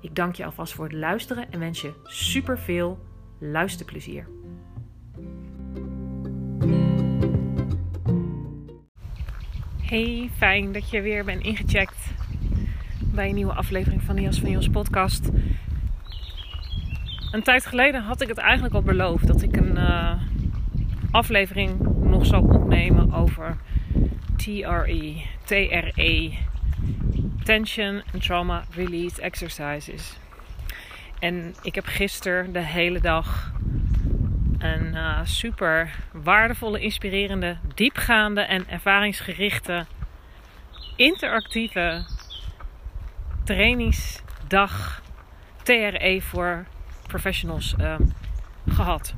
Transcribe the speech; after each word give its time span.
Ik 0.00 0.14
dank 0.14 0.34
je 0.34 0.44
alvast 0.44 0.72
voor 0.72 0.84
het 0.84 0.94
luisteren 0.94 1.50
en 1.50 1.58
wens 1.58 1.80
je 1.80 1.92
super 2.04 2.58
veel 2.58 2.98
luisterplezier. 3.38 4.28
Hey, 9.82 10.30
fijn 10.36 10.72
dat 10.72 10.90
je 10.90 11.00
weer 11.00 11.24
bent 11.24 11.42
ingecheckt 11.42 12.14
bij 13.14 13.28
een 13.28 13.34
nieuwe 13.34 13.52
aflevering 13.52 14.02
van 14.02 14.16
de 14.16 14.22
Jas 14.22 14.40
van 14.40 14.50
Jos 14.50 14.68
podcast. 14.68 15.28
Een 17.30 17.42
tijd 17.42 17.66
geleden 17.66 18.02
had 18.02 18.20
ik 18.20 18.28
het 18.28 18.38
eigenlijk 18.38 18.74
al 18.74 18.82
beloofd 18.82 19.26
dat 19.26 19.42
ik 19.42 19.56
een 19.56 19.76
uh, 19.76 20.22
aflevering 21.10 21.80
nog 22.00 22.26
zou 22.26 22.52
opnemen 22.52 23.12
over 23.12 23.56
TRE, 24.36 25.22
TRE, 25.44 26.32
Tension 27.46 28.02
and 28.12 28.22
Trauma 28.22 28.64
Release 28.74 29.22
Exercises. 29.22 30.16
En 31.18 31.54
ik 31.62 31.74
heb 31.74 31.86
gisteren 31.86 32.52
de 32.52 32.60
hele 32.60 33.00
dag 33.00 33.52
een 34.58 34.94
uh, 34.94 35.20
super 35.24 35.90
waardevolle, 36.12 36.80
inspirerende, 36.80 37.56
diepgaande 37.74 38.40
en 38.40 38.68
ervaringsgerichte, 38.68 39.86
interactieve 40.96 42.04
trainingsdag 43.44 45.02
TRE 45.62 46.18
voor 46.22 46.64
professionals 47.06 47.74
uh, 47.80 47.94
gehad. 48.68 49.14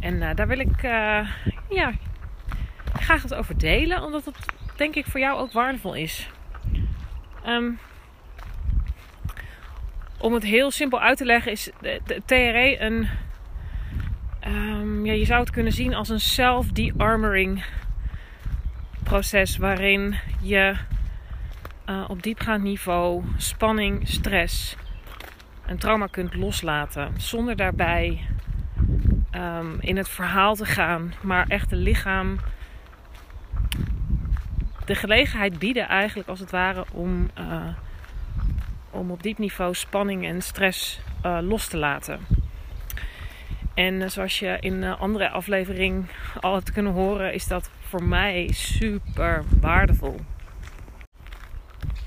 En 0.00 0.14
uh, 0.14 0.34
daar 0.34 0.48
wil 0.48 0.58
ik 0.58 0.82
ja, 1.70 1.92
graag 2.92 3.22
het 3.22 3.34
over 3.34 3.58
delen, 3.58 4.02
omdat 4.02 4.24
het 4.24 4.36
denk 4.76 4.94
ik 4.94 5.06
voor 5.06 5.20
jou 5.20 5.38
ook 5.38 5.52
waardevol 5.52 5.94
is. 5.94 6.28
Um, 7.46 7.78
om 10.18 10.32
het 10.32 10.42
heel 10.42 10.70
simpel 10.70 11.00
uit 11.00 11.18
te 11.18 11.24
leggen, 11.24 11.52
is 11.52 11.70
de, 11.80 12.22
TRE 12.24 12.76
een. 12.80 13.08
Um, 14.46 15.06
ja, 15.06 15.12
je 15.12 15.24
zou 15.24 15.40
het 15.40 15.50
kunnen 15.50 15.72
zien 15.72 15.94
als 15.94 16.08
een 16.08 16.20
self-de-armoring 16.20 17.64
proces 19.02 19.56
waarin 19.56 20.16
je 20.40 20.76
uh, 21.86 22.04
op 22.08 22.22
diepgaand 22.22 22.62
niveau 22.62 23.24
spanning, 23.36 24.08
stress 24.08 24.76
en 25.66 25.78
trauma 25.78 26.06
kunt 26.06 26.34
loslaten. 26.34 27.14
Zonder 27.16 27.56
daarbij 27.56 28.26
um, 29.34 29.76
in 29.80 29.96
het 29.96 30.08
verhaal 30.08 30.54
te 30.54 30.64
gaan, 30.64 31.14
maar 31.20 31.46
echt 31.48 31.70
het 31.70 31.80
lichaam 31.80 32.38
de 34.86 34.94
gelegenheid 34.94 35.58
bieden, 35.58 35.88
eigenlijk 35.88 36.28
als 36.28 36.40
het 36.40 36.50
ware, 36.50 36.84
om, 36.92 37.30
uh, 37.38 37.66
om 38.90 39.10
op 39.10 39.22
diep 39.22 39.38
niveau 39.38 39.74
spanning 39.74 40.26
en 40.26 40.42
stress 40.42 41.00
uh, 41.24 41.38
los 41.42 41.66
te 41.68 41.76
laten. 41.76 42.20
En 43.74 43.94
uh, 43.94 44.08
zoals 44.08 44.38
je 44.38 44.56
in 44.60 44.82
een 44.82 44.96
andere 44.96 45.30
aflevering 45.30 46.06
al 46.40 46.54
hebt 46.54 46.72
kunnen 46.72 46.92
horen, 46.92 47.34
is 47.34 47.46
dat 47.46 47.70
voor 47.80 48.02
mij 48.02 48.48
super 48.52 49.44
waardevol. 49.60 50.20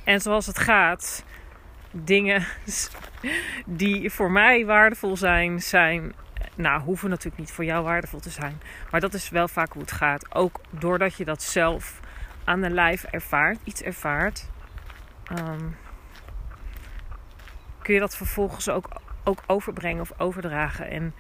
En 0.04 0.22
zoals 0.22 0.46
het 0.46 0.60
gaat, 0.60 1.26
dingen 1.92 2.46
die 3.66 4.10
voor 4.10 4.32
mij 4.32 4.66
waardevol 4.66 5.18
zijn, 5.18 5.62
zijn. 5.62 6.14
Nou, 6.56 6.82
hoeven 6.82 7.10
natuurlijk 7.10 7.38
niet 7.38 7.52
voor 7.52 7.66
jou 7.66 7.84
waardevol 7.84 8.20
te 8.20 8.30
zijn. 8.30 8.62
Maar 8.92 9.00
dat 9.00 9.14
is 9.14 9.30
wel 9.30 9.48
vaak 9.48 9.74
hoe 9.74 9.82
het 9.82 9.92
gaat. 9.92 10.36
Ook 10.36 10.62
doordat 10.70 11.16
je 11.16 11.26
dat 11.26 11.44
zelf 11.44 12.00
aan 12.44 12.62
de 12.62 12.70
lijf 12.70 13.04
ervaart, 13.04 13.60
iets 13.64 13.82
ervaart, 13.82 14.50
um, 15.40 15.76
kun 17.82 17.94
je 17.94 18.00
dat 18.00 18.18
vervolgens 18.18 18.70
ook, 18.70 18.88
ook 19.24 19.44
overbrengen 19.48 20.02
of 20.02 20.12
overdragen. 20.18 20.90
En 20.90 21.14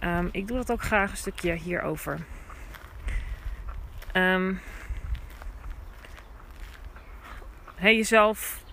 um, 0.00 0.28
ik 0.32 0.46
doe 0.46 0.56
dat 0.56 0.70
ook 0.70 0.82
graag 0.82 1.10
een 1.10 1.16
stukje 1.16 1.52
hierover. 1.52 2.18
Um, 4.12 4.60
jezelf 7.80 8.64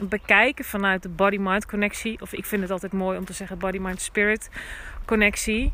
bekijken 0.00 0.64
vanuit 0.64 1.02
de 1.02 1.08
body-mind 1.08 1.66
connectie. 1.66 2.20
Of 2.20 2.32
ik 2.32 2.44
vind 2.44 2.62
het 2.62 2.70
altijd 2.70 2.92
mooi 2.92 3.18
om 3.18 3.24
te 3.24 3.32
zeggen 3.32 3.58
body-mind-spirit 3.58 4.50
connectie. 5.04 5.72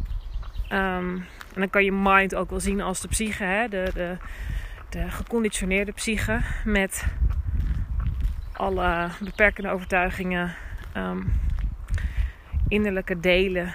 En 0.69 1.27
dan 1.55 1.71
kan 1.71 1.85
je 1.85 1.93
mind 1.93 2.35
ook 2.35 2.51
wel 2.51 2.61
zien 2.61 2.81
als 2.81 3.01
de 3.01 3.09
psyche, 3.09 3.45
hè? 3.45 3.69
De, 3.69 3.91
de, 3.95 4.17
de 4.93 5.11
geconditioneerde 5.11 5.93
psyche 5.93 6.41
met 6.65 7.07
alle 8.53 9.09
beperkende 9.21 9.71
overtuigingen, 9.71 10.55
um, 10.97 11.41
innerlijke 12.69 13.21
delen, 13.21 13.75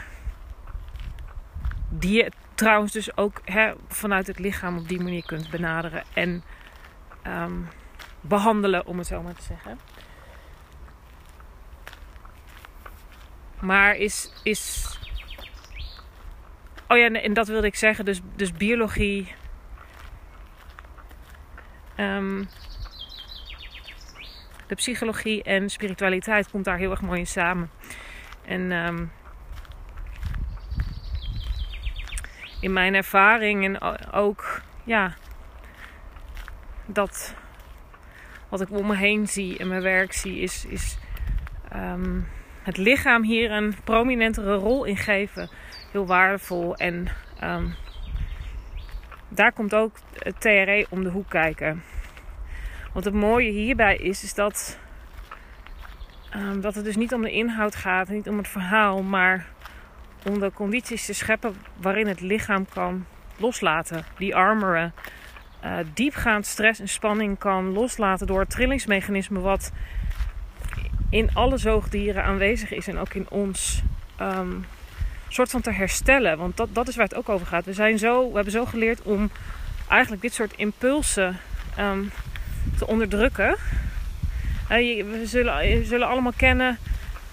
die 1.89 2.23
je 2.23 2.31
trouwens 2.55 2.91
dus 2.91 3.17
ook 3.17 3.41
vanuit 3.87 4.27
het 4.27 4.39
lichaam 4.39 4.77
op 4.77 4.87
die 4.87 5.01
manier 5.01 5.25
kunt 5.25 5.49
benaderen 5.49 6.03
en 6.13 6.43
um, 7.27 7.67
behandelen, 8.21 8.85
om 8.85 8.97
het 8.97 9.07
zo 9.07 9.21
maar 9.21 9.35
te 9.35 9.43
zeggen. 9.43 9.79
Maar 13.59 13.95
is, 13.95 14.31
is. 14.43 14.97
Oh 16.87 16.97
ja, 16.97 17.11
en 17.11 17.33
dat 17.33 17.47
wilde 17.47 17.67
ik 17.67 17.75
zeggen. 17.75 18.05
Dus, 18.05 18.21
dus 18.35 18.51
biologie 18.51 19.33
Um, 21.99 22.47
de 24.67 24.75
psychologie 24.75 25.43
en 25.43 25.69
spiritualiteit 25.69 26.49
komt 26.49 26.65
daar 26.65 26.77
heel 26.77 26.91
erg 26.91 27.01
mooi 27.01 27.19
in 27.19 27.27
samen. 27.27 27.69
En 28.45 28.71
um, 28.71 29.11
in 32.61 32.73
mijn 32.73 32.95
ervaring 32.95 33.65
en 33.65 33.81
ook 34.11 34.61
ja, 34.83 35.13
dat 36.85 37.35
wat 38.49 38.61
ik 38.61 38.71
om 38.71 38.87
me 38.87 38.95
heen 38.95 39.27
zie 39.27 39.57
en 39.57 39.67
mijn 39.67 39.81
werk 39.81 40.13
zie, 40.13 40.39
is, 40.39 40.65
is 40.65 40.97
um, 41.75 42.27
het 42.63 42.77
lichaam 42.77 43.23
hier 43.23 43.51
een 43.51 43.75
prominentere 43.83 44.55
rol 44.55 44.83
in 44.83 44.97
geven. 44.97 45.49
Heel 45.91 46.05
waardevol. 46.05 46.75
En 46.75 47.07
daar 49.37 49.51
komt 49.51 49.75
ook 49.75 49.95
het 50.17 50.41
TRE 50.41 50.85
om 50.89 51.03
de 51.03 51.09
hoek 51.09 51.29
kijken. 51.29 51.83
Want 52.93 53.05
het 53.05 53.13
mooie 53.13 53.51
hierbij 53.51 53.95
is, 53.95 54.23
is 54.23 54.33
dat, 54.33 54.79
um, 56.35 56.61
dat 56.61 56.75
het 56.75 56.85
dus 56.85 56.95
niet 56.95 57.13
om 57.13 57.21
de 57.21 57.31
inhoud 57.31 57.75
gaat, 57.75 58.09
niet 58.09 58.29
om 58.29 58.37
het 58.37 58.47
verhaal, 58.47 59.03
maar 59.03 59.45
om 60.25 60.39
de 60.39 60.51
condities 60.53 61.05
te 61.05 61.13
scheppen 61.13 61.55
waarin 61.81 62.07
het 62.07 62.21
lichaam 62.21 62.65
kan 62.69 63.05
loslaten, 63.37 64.03
die 64.17 64.35
armoren. 64.35 64.93
Uh, 65.63 65.77
diepgaand 65.93 66.45
stress 66.45 66.79
en 66.79 66.89
spanning 66.89 67.37
kan 67.37 67.71
loslaten 67.71 68.27
door 68.27 68.39
het 68.39 68.49
trillingsmechanisme 68.49 69.39
wat 69.39 69.71
in 71.09 71.29
alle 71.33 71.57
zoogdieren 71.57 72.23
aanwezig 72.23 72.71
is 72.71 72.87
en 72.87 72.97
ook 72.97 73.13
in 73.13 73.29
ons. 73.29 73.83
Um, 74.21 74.65
soort 75.27 75.49
van 75.49 75.61
te 75.61 75.71
herstellen. 75.71 76.37
Want 76.37 76.57
dat, 76.57 76.69
dat 76.71 76.87
is 76.87 76.95
waar 76.95 77.05
het 77.05 77.15
ook 77.15 77.29
over 77.29 77.47
gaat. 77.47 77.65
We, 77.65 77.73
zijn 77.73 77.97
zo, 77.97 78.27
we 78.27 78.35
hebben 78.35 78.53
zo 78.53 78.65
geleerd 78.65 79.01
om 79.01 79.31
eigenlijk 79.89 80.21
dit 80.21 80.33
soort 80.33 80.53
impulsen 80.55 81.39
um, 81.79 82.11
te 82.77 82.87
onderdrukken. 82.87 83.55
We, 84.67 85.21
zullen, 85.23 85.85
zullen 85.85 86.07
allemaal 86.07 86.33
kennen 86.37 86.77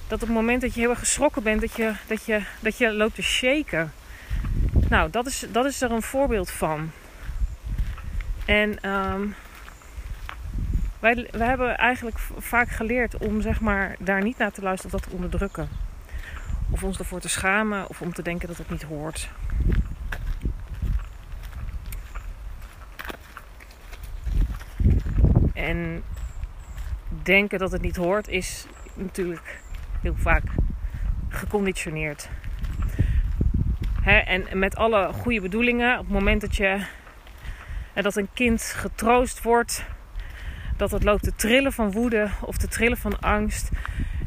dat 0.08 0.22
op 0.22 0.28
het 0.28 0.36
moment 0.36 0.60
dat 0.60 0.74
je 0.74 0.80
heel 0.80 0.90
erg 0.90 0.98
geschrokken 0.98 1.42
bent, 1.42 1.60
dat 1.60 1.76
je, 1.76 1.92
dat 2.06 2.24
je, 2.24 2.40
dat 2.60 2.78
je 2.78 2.92
loopt 2.92 3.14
te 3.14 3.22
shaken. 3.22 3.92
Nou, 4.88 5.10
dat 5.10 5.26
is, 5.26 5.44
dat 5.52 5.64
is 5.64 5.80
er 5.80 5.90
een 5.90 6.02
voorbeeld 6.02 6.50
van. 6.50 6.90
En 8.44 8.80
ehm, 8.80 9.22
wij, 11.00 11.28
wij 11.30 11.46
hebben 11.46 11.76
eigenlijk 11.76 12.18
vaak 12.38 12.68
geleerd 12.68 13.16
om 13.16 13.40
zeg 13.40 13.60
maar, 13.60 13.96
daar 13.98 14.22
niet 14.22 14.38
naar 14.38 14.52
te 14.52 14.62
luisteren 14.62 14.94
of 14.94 15.00
dat 15.00 15.10
te 15.10 15.16
onderdrukken. 15.16 15.68
Of 16.74 16.82
ons 16.82 16.98
ervoor 16.98 17.20
te 17.20 17.28
schamen 17.28 17.88
of 17.88 18.00
om 18.00 18.12
te 18.12 18.22
denken 18.22 18.48
dat 18.48 18.56
het 18.56 18.70
niet 18.70 18.82
hoort. 18.82 19.30
En 25.52 26.02
denken 27.22 27.58
dat 27.58 27.72
het 27.72 27.82
niet 27.82 27.96
hoort 27.96 28.28
is 28.28 28.66
natuurlijk 28.94 29.60
heel 30.00 30.14
vaak 30.16 30.42
geconditioneerd. 31.28 32.28
en 34.04 34.58
met 34.58 34.76
alle 34.76 35.12
goede 35.12 35.40
bedoelingen, 35.40 35.98
op 35.98 36.04
het 36.04 36.14
moment 36.14 36.40
dat 36.40 36.56
je 36.56 36.86
dat 37.94 38.16
een 38.16 38.28
kind 38.32 38.62
getroost 38.62 39.42
wordt, 39.42 39.84
dat 40.76 40.90
het 40.90 41.04
loopt 41.04 41.22
te 41.22 41.34
trillen 41.34 41.72
van 41.72 41.92
woede 41.92 42.28
of 42.40 42.56
te 42.56 42.68
trillen 42.68 42.98
van 42.98 43.20
angst, 43.20 43.70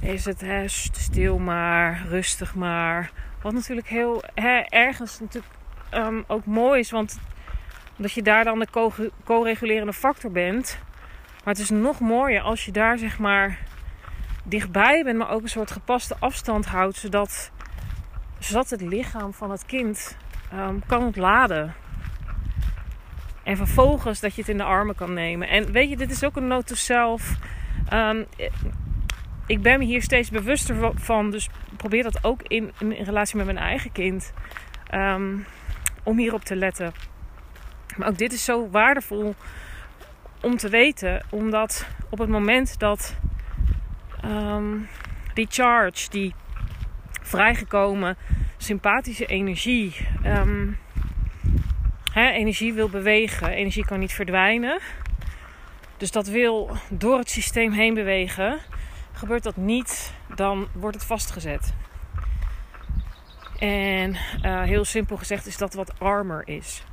is 0.02 0.26
het 0.26 0.42
hè, 0.42 0.68
stil 0.68 1.38
maar, 1.38 2.06
rustig 2.08 2.56
maar. 2.56 3.12
Wat 3.42 3.54
natuurlijk 3.54 3.88
heel 3.88 4.24
hè, 4.34 4.60
ergens 4.60 5.20
natuurlijk 5.20 5.54
um, 5.94 6.24
ook 6.28 6.46
mooi 6.46 6.80
is, 6.80 6.92
want 6.92 7.20
dat 7.98 8.12
je 8.12 8.22
daar 8.22 8.44
dan 8.44 8.60
de 8.60 9.02
co-regulerende 9.24 9.94
factor 9.94 10.32
bent. 10.32 10.80
Maar 11.44 11.54
het 11.54 11.64
is 11.64 11.70
nog 11.70 12.00
mooier 12.00 12.42
als 12.42 12.66
je 12.66 12.72
daar 12.72 12.98
zeg 12.98 13.20
maar 13.20 13.60
dichtbij 14.44 15.04
bent, 15.04 15.18
maar 15.18 15.30
ook 15.30 15.42
een 15.42 15.50
soort 15.50 15.72
gepaste 15.72 16.16
afstand 16.20 16.66
houdt, 16.66 16.98
zodat, 16.98 17.52
zodat 18.40 18.70
het 18.70 18.82
lichaam 18.82 19.34
van 19.34 19.52
het 19.52 19.66
kind 19.66 20.18
um, 20.54 20.86
kan 20.86 21.04
ontladen. 21.04 21.74
En 23.44 23.58
vervolgens 23.58 24.20
dat 24.20 24.36
je 24.36 24.42
het 24.42 24.50
in 24.50 24.58
de 24.58 24.64
armen 24.64 24.96
kan 24.96 25.14
nemen. 25.14 25.48
En 25.48 25.72
weet 25.72 25.90
je, 25.90 25.98
dit 25.98 26.12
is 26.12 26.24
ook 26.24 26.36
een 26.36 26.48
note 26.48 26.66
to 26.66 26.76
self. 26.76 27.36
Um, 27.94 28.26
ik 29.48 29.62
ben 29.62 29.80
me 29.80 29.86
hier 29.86 30.02
steeds 30.02 30.30
bewuster 30.30 30.92
van. 30.96 31.32
Dus 31.32 31.50
probeer 31.78 32.04
dat 32.04 32.24
ook 32.24 32.42
in, 32.44 32.72
in, 32.80 32.92
relatie 32.92 33.38
met 33.38 33.46
mijn 33.46 33.58
eigen 33.58 33.92
kind. 33.92 34.34
Um, 34.94 35.46
om 36.04 36.18
hierop 36.18 36.44
te 36.44 36.56
letten. 36.56 36.94
Maar 37.98 38.08
ook 38.08 38.18
dit 38.18 38.34
is 38.34 38.44
zo 38.44 38.70
waardevol 38.70 39.36
om 40.42 40.58
te 40.58 40.70
weten. 40.70 41.26
Omdat 41.30 41.88
op 42.10 42.20
het 42.20 42.30
moment 42.30 42.80
dat 42.80 43.16
die 45.34 45.48
charge, 45.50 46.10
die 46.10 46.34
vrijgekomen 47.22 48.18
sympathische 48.58 49.26
energie. 49.26 49.96
Um, 50.26 50.78
hè, 52.12 52.30
energie 52.30 52.74
wil 52.74 52.90
bewegen. 52.90 53.50
Energie 53.50 53.86
kan 53.86 54.00
niet 54.00 54.14
verdwijnen. 54.14 54.80
Dus 55.98 56.12
dat 56.12 56.28
wil 56.28 56.78
door 56.90 57.18
het 57.18 57.30
systeem 57.30 57.72
heen 57.72 57.94
bewegen. 57.94 58.60
Gebeurt 59.18 59.44
dat 59.44 59.56
niet, 59.56 60.14
dan 60.36 60.68
wordt 60.74 60.96
het 60.96 61.06
vastgezet. 61.06 61.74
En 63.60 64.16
uh, 64.42 64.62
heel 64.62 64.86
simpel 64.86 65.18
gezegd 65.18 65.46
is 65.46 65.58
dat 65.58 65.74
wat 65.74 66.00
armor 66.00 66.48
is. 66.48 66.84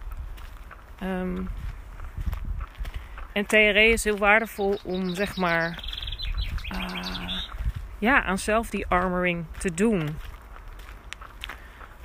Um, 1.02 1.48
en 3.32 3.46
TRE 3.46 3.88
is 3.88 4.04
heel 4.04 4.18
waardevol 4.18 4.78
om 4.84 5.14
zeg 5.14 5.36
maar 5.36 5.82
uh, 6.76 7.42
ja, 7.98 8.22
aan 8.22 8.38
zelf 8.38 8.70
die 8.70 8.86
armoring 8.86 9.44
te 9.58 9.74
doen. 9.74 10.18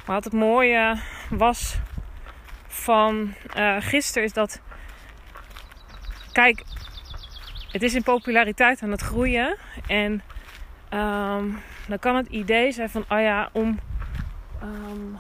Wat 0.06 0.24
het 0.24 0.34
mooie 0.34 1.02
was 1.30 1.80
van 2.68 3.34
uh, 3.58 3.76
gisteren 3.80 4.24
is 4.24 4.34
dat. 4.34 4.62
Kijk, 6.32 6.64
het 7.72 7.84
is 7.84 7.94
in 7.94 8.04
populariteit 8.04 8.82
aan 8.82 8.92
het 8.92 9.02
groeien. 9.02 9.58
En 9.88 10.12
um, 10.94 11.60
dan 11.88 12.00
kan 12.00 12.16
het 12.16 12.28
idee 12.28 12.72
zijn 12.72 12.90
van, 12.90 13.06
oh 13.10 13.20
ja, 13.20 13.50
om. 13.52 13.80
Um, 14.64 15.18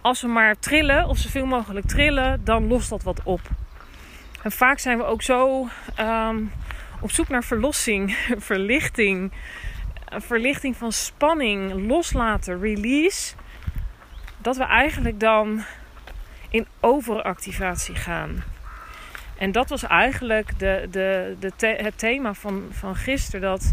als 0.00 0.22
we 0.22 0.28
maar 0.28 0.58
trillen, 0.58 1.08
of 1.08 1.18
zoveel 1.18 1.46
mogelijk 1.46 1.86
trillen, 1.86 2.44
dan 2.44 2.68
lost 2.68 2.88
dat 2.88 3.02
wat 3.02 3.20
op. 3.22 3.40
En 4.42 4.52
vaak 4.52 4.78
zijn 4.78 4.98
we 4.98 5.04
ook 5.04 5.22
zo 5.22 5.68
um, 6.00 6.52
op 7.00 7.10
zoek 7.10 7.28
naar 7.28 7.44
verlossing, 7.44 8.16
verlichting, 8.50 9.32
verlichting 10.08 10.76
van 10.76 10.92
spanning, 10.92 11.86
loslaten, 11.86 12.60
release, 12.60 13.34
dat 14.38 14.56
we 14.56 14.64
eigenlijk 14.64 15.20
dan 15.20 15.64
in 16.50 16.66
overactivatie 16.80 17.94
gaan. 17.94 18.42
En 19.38 19.52
dat 19.52 19.68
was 19.68 19.82
eigenlijk 19.82 20.58
de, 20.58 20.88
de, 20.90 21.36
de 21.38 21.66
het 21.66 21.98
thema 21.98 22.34
van, 22.34 22.62
van 22.70 22.96
gisteren. 22.96 23.40
Dat, 23.40 23.72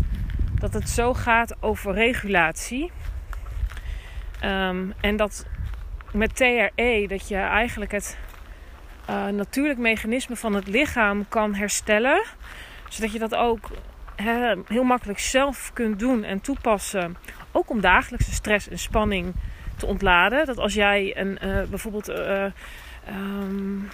dat 0.59 0.73
het 0.73 0.89
zo 0.89 1.13
gaat 1.13 1.55
over 1.59 1.93
regulatie. 1.93 2.91
Um, 4.43 4.93
en 5.01 5.15
dat 5.15 5.45
met 6.11 6.35
TRE, 6.35 7.05
dat 7.07 7.27
je 7.27 7.35
eigenlijk 7.35 7.91
het 7.91 8.17
uh, 9.09 9.27
natuurlijk 9.27 9.79
mechanisme 9.79 10.35
van 10.35 10.53
het 10.53 10.67
lichaam 10.67 11.27
kan 11.27 11.55
herstellen. 11.55 12.23
Zodat 12.89 13.11
je 13.11 13.19
dat 13.19 13.35
ook 13.35 13.69
he, 14.15 14.55
heel 14.67 14.83
makkelijk 14.83 15.19
zelf 15.19 15.71
kunt 15.73 15.99
doen 15.99 16.23
en 16.23 16.41
toepassen. 16.41 17.17
Ook 17.51 17.69
om 17.69 17.81
dagelijkse 17.81 18.33
stress 18.33 18.69
en 18.69 18.79
spanning 18.79 19.33
te 19.77 19.85
ontladen. 19.85 20.45
Dat 20.45 20.57
als 20.57 20.73
jij 20.73 21.17
een, 21.17 21.37
uh, 21.43 21.61
bijvoorbeeld 21.69 22.09
uh, 22.09 22.45
um, 23.09 23.89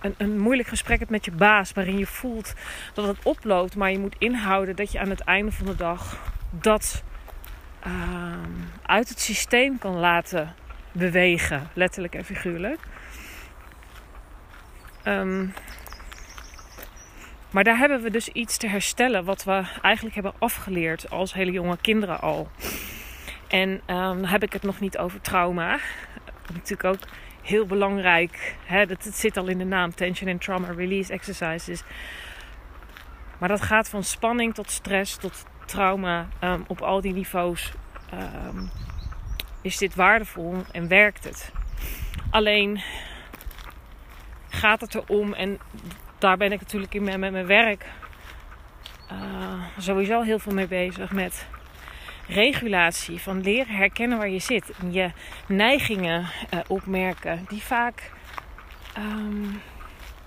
een, 0.00 0.38
moeilijk 0.38 0.68
gesprek 0.68 0.98
hebt 0.98 1.10
met 1.10 1.24
je 1.24 1.30
baas, 1.30 1.72
waarin 1.72 1.98
je 1.98 2.06
voelt 2.06 2.54
dat 2.94 3.06
het 3.06 3.22
oploopt, 3.22 3.76
maar 3.76 3.90
je 3.90 3.98
moet 3.98 4.16
inhouden 4.18 4.76
dat 4.76 4.92
je 4.92 5.00
aan 5.00 5.10
het 5.10 5.20
einde 5.20 5.52
van 5.52 5.66
de 5.66 5.76
dag 5.76 6.32
dat 6.50 7.02
uh, 7.86 7.92
uit 8.82 9.08
het 9.08 9.20
systeem 9.20 9.78
kan 9.78 9.96
laten 9.96 10.54
bewegen, 10.92 11.70
letterlijk 11.72 12.14
en 12.14 12.24
figuurlijk. 12.24 12.80
Um, 15.04 15.52
maar 17.50 17.64
daar 17.64 17.78
hebben 17.78 18.02
we 18.02 18.10
dus 18.10 18.28
iets 18.28 18.56
te 18.56 18.68
herstellen 18.68 19.24
wat 19.24 19.44
we 19.44 19.62
eigenlijk 19.82 20.14
hebben 20.14 20.34
afgeleerd 20.38 21.10
als 21.10 21.34
hele 21.34 21.50
jonge 21.50 21.76
kinderen 21.80 22.20
al. 22.20 22.48
En 23.48 23.80
um, 23.86 24.24
heb 24.24 24.42
ik 24.42 24.52
het 24.52 24.62
nog 24.62 24.80
niet 24.80 24.98
over 24.98 25.20
trauma. 25.20 25.78
Natuurlijk 26.52 26.84
ook 26.84 27.08
heel 27.46 27.66
belangrijk. 27.66 28.56
Hè, 28.64 28.86
dat, 28.86 29.04
het 29.04 29.16
zit 29.16 29.36
al 29.36 29.46
in 29.46 29.58
de 29.58 29.64
naam: 29.64 29.94
Tension 29.94 30.30
and 30.30 30.40
Trauma 30.40 30.72
Release 30.72 31.12
Exercises. 31.12 31.82
Maar 33.38 33.48
dat 33.48 33.62
gaat 33.62 33.88
van 33.88 34.04
spanning 34.04 34.54
tot 34.54 34.70
stress 34.70 35.16
tot 35.16 35.44
trauma. 35.66 36.28
Um, 36.40 36.64
op 36.66 36.80
al 36.80 37.00
die 37.00 37.12
niveaus 37.12 37.72
um, 38.14 38.70
is 39.62 39.78
dit 39.78 39.94
waardevol 39.94 40.54
en 40.72 40.88
werkt 40.88 41.24
het. 41.24 41.52
Alleen 42.30 42.80
gaat 44.48 44.80
het 44.80 44.94
erom, 44.94 45.32
en 45.32 45.58
daar 46.18 46.36
ben 46.36 46.52
ik 46.52 46.60
natuurlijk 46.60 46.94
in 46.94 47.02
met, 47.02 47.18
met 47.18 47.32
mijn 47.32 47.46
werk 47.46 47.86
uh, 49.12 49.64
sowieso 49.78 50.22
heel 50.22 50.38
veel 50.38 50.54
mee 50.54 50.66
bezig 50.66 51.12
met 51.12 51.46
regulatie. 52.28 53.20
Van 53.20 53.40
leren 53.40 53.76
herkennen 53.76 54.18
waar 54.18 54.28
je 54.28 54.38
zit. 54.38 54.70
En 54.80 54.92
je 54.92 55.10
neigingen 55.48 56.20
uh, 56.20 56.60
opmerken. 56.66 57.44
Die 57.48 57.62
vaak 57.62 58.12
um, 58.98 59.60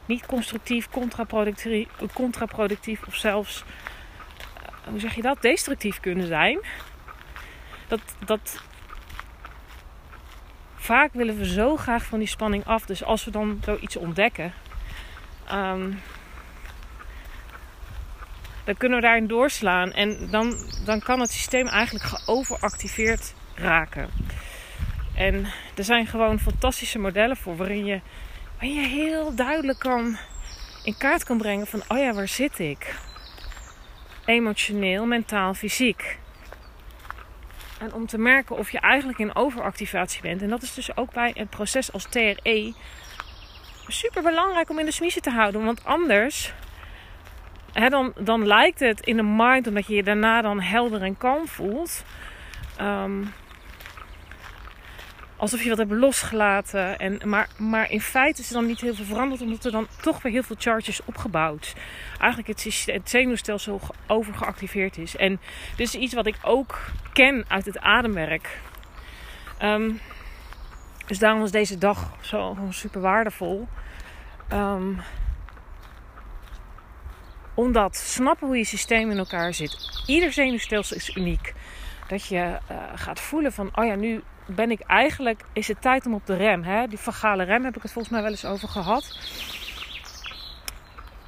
niet 0.06 0.26
constructief, 0.26 0.90
contraproductief, 0.90 1.88
contraproductief 2.14 3.02
of 3.08 3.16
zelfs, 3.16 3.64
uh, 3.64 4.88
hoe 4.90 5.00
zeg 5.00 5.16
je 5.16 5.22
dat, 5.22 5.42
destructief 5.42 6.00
kunnen 6.00 6.28
zijn. 6.28 6.60
Dat, 7.88 8.02
dat 8.26 8.64
vaak 10.76 11.14
willen 11.14 11.38
we 11.38 11.46
zo 11.46 11.78
graag 11.78 12.04
van 12.04 12.20
die 12.20 12.28
spanning 12.28 12.66
af. 12.66 12.86
Dus 12.86 13.04
als 13.04 13.26
we 13.26 13.32
dan 13.32 13.62
zoiets 13.66 13.96
ontdekken, 13.96 14.54
um, 15.52 16.00
dan 18.70 18.78
kunnen 18.78 18.98
we 18.98 19.06
daarin 19.06 19.28
doorslaan. 19.28 19.92
En 19.92 20.28
dan, 20.32 20.54
dan 20.86 21.00
kan 21.00 21.20
het 21.20 21.32
systeem 21.32 21.68
eigenlijk 21.68 22.06
geoveractiveerd 22.06 23.34
raken. 23.56 24.10
En 25.16 25.46
er 25.76 25.84
zijn 25.84 26.08
gewoon 26.08 26.40
fantastische 26.40 27.00
modellen 27.00 27.38
voor 27.38 27.56
waarin 27.56 27.86
je, 27.86 28.02
waarin 28.60 28.82
je 28.82 28.88
heel 28.88 29.36
duidelijk 29.36 29.80
kan 29.80 30.18
in 30.84 30.98
kaart 30.98 31.24
kan 31.24 31.38
brengen 31.38 31.68
van 31.68 31.84
oh 31.88 31.98
ja, 31.98 32.14
waar 32.14 32.28
zit 32.28 32.60
ik? 32.60 32.96
Emotioneel, 34.26 35.06
mentaal, 35.06 35.54
fysiek. 35.54 36.18
En 37.80 37.94
om 37.94 38.08
te 38.08 38.18
merken 38.18 38.58
of 38.58 38.72
je 38.72 38.80
eigenlijk 38.80 39.20
in 39.20 39.36
overactivatie 39.36 40.22
bent. 40.22 40.42
En 40.42 40.50
dat 40.50 40.62
is 40.62 40.74
dus 40.74 40.98
ook 40.98 41.14
bij 41.14 41.32
een 41.36 41.48
proces 41.48 41.92
als 41.92 42.04
TRE 42.04 42.74
super 43.88 44.22
belangrijk 44.22 44.70
om 44.70 44.80
in 44.80 44.86
de 44.86 44.92
smiezen 44.92 45.22
te 45.22 45.32
houden. 45.32 45.66
Want 45.66 45.86
anders 45.86 46.54
dan, 47.88 48.14
dan 48.20 48.48
lijkt 48.48 48.80
het 48.80 49.02
in 49.02 49.16
de 49.18 49.24
mind, 49.24 49.68
omdat 49.68 49.88
je 49.88 49.96
je 49.96 50.04
daarna 50.04 50.42
dan 50.42 50.62
helder 50.62 51.02
en 51.02 51.18
kalm 51.18 51.48
voelt, 51.48 52.04
ehm, 52.78 53.24
alsof 55.38 55.64
je 55.64 55.70
wat 55.70 55.78
hebt 55.78 55.92
losgelaten. 55.92 57.00
En, 57.00 57.20
maar, 57.26 57.48
maar 57.58 57.92
in 57.92 58.02
feite 58.02 58.42
is 58.42 58.48
er 58.48 58.54
dan 58.54 58.66
niet 58.66 58.82
heel 58.82 58.96
veel 58.96 59.06
veranderd, 59.06 59.42
omdat 59.42 59.66
er 59.66 59.72
dan 59.72 59.88
toch 60.02 60.22
weer 60.22 60.32
heel 60.32 60.44
veel 60.44 60.56
charges 60.60 61.02
opgebouwd. 61.06 61.74
Eigenlijk 62.20 62.48
het, 62.48 62.86
het 62.86 63.10
zenuwstelsel 63.10 63.82
overgeactiveerd 64.08 64.98
is. 64.98 65.16
En 65.16 65.40
dit 65.76 65.88
is 65.88 65.96
iets 65.96 66.14
wat 66.14 66.26
ik 66.26 66.36
ook 66.42 66.80
ken 67.14 67.46
uit 67.48 67.66
het 67.66 67.80
ademwerk. 67.80 68.60
Ehm, 69.58 69.92
dus 71.06 71.20
daarom 71.20 71.40
was 71.40 71.52
deze 71.52 71.78
dag 71.78 72.16
zo 72.22 72.58
super 72.70 73.02
waardevol. 73.02 73.68
Um, 74.54 75.02
omdat 77.60 77.96
snappen 77.96 78.48
hoe 78.48 78.58
je 78.58 78.64
systeem 78.64 79.12
in 79.12 79.18
elkaar 79.18 79.54
zit. 79.54 80.04
Ieder 80.06 80.32
zenuwstelsel 80.32 80.96
is 80.96 81.16
uniek. 81.16 81.54
Dat 82.08 82.26
je 82.26 82.36
uh, 82.36 82.78
gaat 82.96 83.20
voelen 83.20 83.52
van, 83.52 83.70
oh 83.76 83.86
ja, 83.86 83.96
nu 83.96 84.24
ben 84.46 84.72
ik 84.72 84.80
eigenlijk, 84.80 85.42
is 85.54 85.68
het 85.68 85.82
tijd 85.82 86.06
om 86.06 86.14
op 86.14 86.26
de 86.26 86.36
rem. 86.36 86.64
Hè? 86.64 86.88
Die 86.88 86.98
vagale 86.98 87.44
rem 87.44 87.64
heb 87.64 87.76
ik 87.76 87.82
het 87.82 87.92
volgens 87.92 88.14
mij 88.14 88.24
wel 88.24 88.32
eens 88.32 88.46
over 88.46 88.68
gehad. 88.68 89.20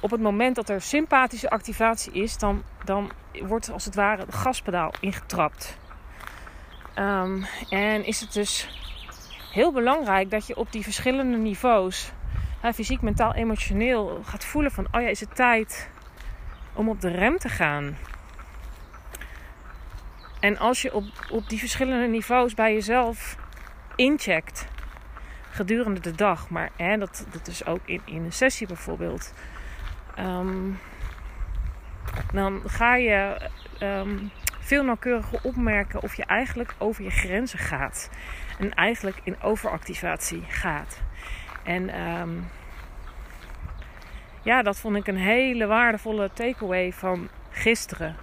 Op 0.00 0.10
het 0.10 0.20
moment 0.20 0.56
dat 0.56 0.68
er 0.68 0.80
sympathische 0.80 1.50
activatie 1.50 2.12
is, 2.12 2.38
dan, 2.38 2.62
dan 2.84 3.12
wordt 3.32 3.70
als 3.70 3.84
het 3.84 3.94
ware 3.94 4.22
het 4.22 4.34
gaspedaal 4.34 4.92
ingetrapt. 5.00 5.78
Um, 6.94 7.46
en 7.70 8.04
is 8.04 8.20
het 8.20 8.32
dus 8.32 8.68
heel 9.52 9.72
belangrijk 9.72 10.30
dat 10.30 10.46
je 10.46 10.56
op 10.56 10.72
die 10.72 10.82
verschillende 10.82 11.36
niveaus, 11.36 12.12
hè, 12.60 12.72
fysiek, 12.72 13.00
mentaal, 13.00 13.34
emotioneel, 13.34 14.20
gaat 14.24 14.44
voelen 14.44 14.70
van, 14.70 14.86
oh 14.92 15.00
ja, 15.00 15.08
is 15.08 15.20
het 15.20 15.34
tijd 15.34 15.90
om 16.74 16.88
op 16.88 17.00
de 17.00 17.10
rem 17.10 17.38
te 17.38 17.48
gaan. 17.48 17.96
En 20.40 20.58
als 20.58 20.82
je 20.82 20.94
op, 20.94 21.04
op 21.30 21.48
die 21.48 21.58
verschillende 21.58 22.06
niveaus 22.06 22.54
bij 22.54 22.72
jezelf 22.72 23.36
incheckt 23.96 24.66
gedurende 25.50 26.00
de 26.00 26.14
dag, 26.14 26.50
maar 26.50 26.70
hè, 26.76 26.98
dat, 26.98 27.26
dat 27.30 27.46
is 27.46 27.66
ook 27.66 27.80
in, 27.84 28.02
in 28.04 28.24
een 28.24 28.32
sessie 28.32 28.66
bijvoorbeeld, 28.66 29.34
um, 30.18 30.78
dan 32.32 32.62
ga 32.66 32.96
je 32.96 33.50
um, 33.80 34.30
veel 34.60 34.84
nauwkeuriger 34.84 35.38
opmerken 35.42 36.02
of 36.02 36.14
je 36.14 36.24
eigenlijk 36.24 36.74
over 36.78 37.04
je 37.04 37.10
grenzen 37.10 37.58
gaat. 37.58 38.10
En 38.58 38.74
eigenlijk 38.74 39.20
in 39.22 39.42
overactivatie 39.42 40.44
gaat. 40.48 41.00
En 41.62 42.00
um, 42.00 42.48
ja, 44.42 44.62
dat 44.62 44.78
vond 44.78 44.96
ik 44.96 45.06
een 45.06 45.16
hele 45.16 45.66
waardevolle 45.66 46.30
takeaway 46.32 46.92
van 46.92 47.28
gisteren. 47.50 48.16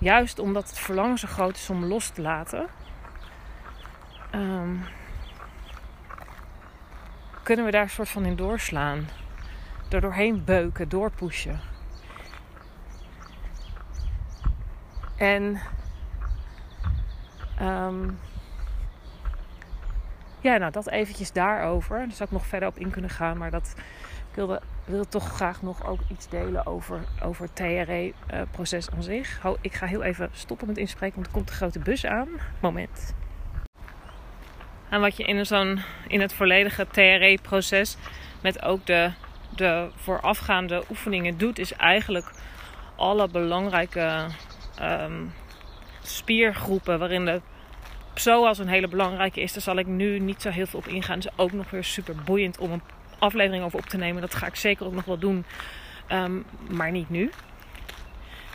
Juist 0.00 0.38
omdat 0.38 0.68
het 0.68 0.78
verlangen 0.78 1.18
zo 1.18 1.28
groot 1.28 1.56
is 1.56 1.70
om 1.70 1.84
los 1.84 2.08
te 2.08 2.22
laten. 2.22 2.66
Um, 4.34 4.84
kunnen 7.42 7.64
we 7.64 7.70
daar 7.70 7.82
een 7.82 7.90
soort 7.90 8.08
van 8.08 8.24
in 8.24 8.36
doorslaan. 8.36 9.08
Doorheen 9.88 10.44
beuken, 10.44 10.88
doorpushen. 10.88 11.60
En 15.16 15.60
um, 17.60 18.18
ja, 20.40 20.56
nou 20.56 20.72
dat 20.72 20.88
eventjes 20.88 21.32
daarover. 21.32 21.98
Daar 21.98 22.10
zou 22.10 22.28
ik 22.28 22.30
nog 22.30 22.46
verder 22.46 22.68
op 22.68 22.78
in 22.78 22.90
kunnen 22.90 23.10
gaan. 23.10 23.38
Maar 23.38 23.50
dat, 23.50 23.74
ik 24.30 24.34
wilde 24.34 24.60
wil 24.84 25.08
toch 25.08 25.28
graag 25.28 25.62
nog 25.62 25.86
ook 25.86 26.00
iets 26.08 26.28
delen 26.28 26.66
over, 26.66 27.00
over 27.22 27.44
het 27.44 27.56
TRE-proces 27.56 28.90
aan 28.90 29.02
zich. 29.02 29.40
ik 29.60 29.74
ga 29.74 29.86
heel 29.86 30.02
even 30.02 30.30
stoppen 30.32 30.66
met 30.66 30.78
inspreken, 30.78 31.14
want 31.14 31.26
er 31.26 31.32
komt 31.32 31.48
een 31.50 31.56
grote 31.56 31.78
bus 31.78 32.06
aan. 32.06 32.28
Moment. 32.60 33.14
En 34.88 35.00
wat 35.00 35.16
je 35.16 35.24
in, 35.24 35.46
zo'n, 35.46 35.80
in 36.08 36.20
het 36.20 36.32
volledige 36.32 36.86
TRE-proces 36.90 37.96
met 38.42 38.62
ook 38.62 38.86
de, 38.86 39.10
de 39.56 39.90
voorafgaande 39.96 40.82
oefeningen 40.90 41.38
doet, 41.38 41.58
is 41.58 41.72
eigenlijk 41.72 42.30
alle 42.96 43.28
belangrijke 43.28 44.26
ehm, 44.76 45.24
spiergroepen 46.02 46.98
waarin 46.98 47.24
de 47.24 47.40
psoas 48.14 48.58
een 48.58 48.68
hele 48.68 48.88
belangrijke 48.88 49.40
is. 49.40 49.52
Daar 49.52 49.62
zal 49.62 49.76
ik 49.76 49.86
nu 49.86 50.18
niet 50.18 50.42
zo 50.42 50.50
heel 50.50 50.66
veel 50.66 50.78
op 50.78 50.86
ingaan. 50.86 51.16
Het 51.16 51.24
is 51.24 51.30
ook 51.36 51.52
nog 51.52 51.70
weer 51.70 51.84
super 51.84 52.14
boeiend 52.24 52.58
om 52.58 52.72
een 52.72 52.82
aflevering 53.20 53.64
over 53.64 53.78
op 53.78 53.86
te 53.86 53.96
nemen. 53.96 54.20
Dat 54.20 54.34
ga 54.34 54.46
ik 54.46 54.56
zeker 54.56 54.86
ook 54.86 54.94
nog 54.94 55.04
wel 55.04 55.18
doen. 55.18 55.44
Ehm, 56.06 56.40
maar 56.68 56.90
niet 56.90 57.10
nu. 57.10 57.30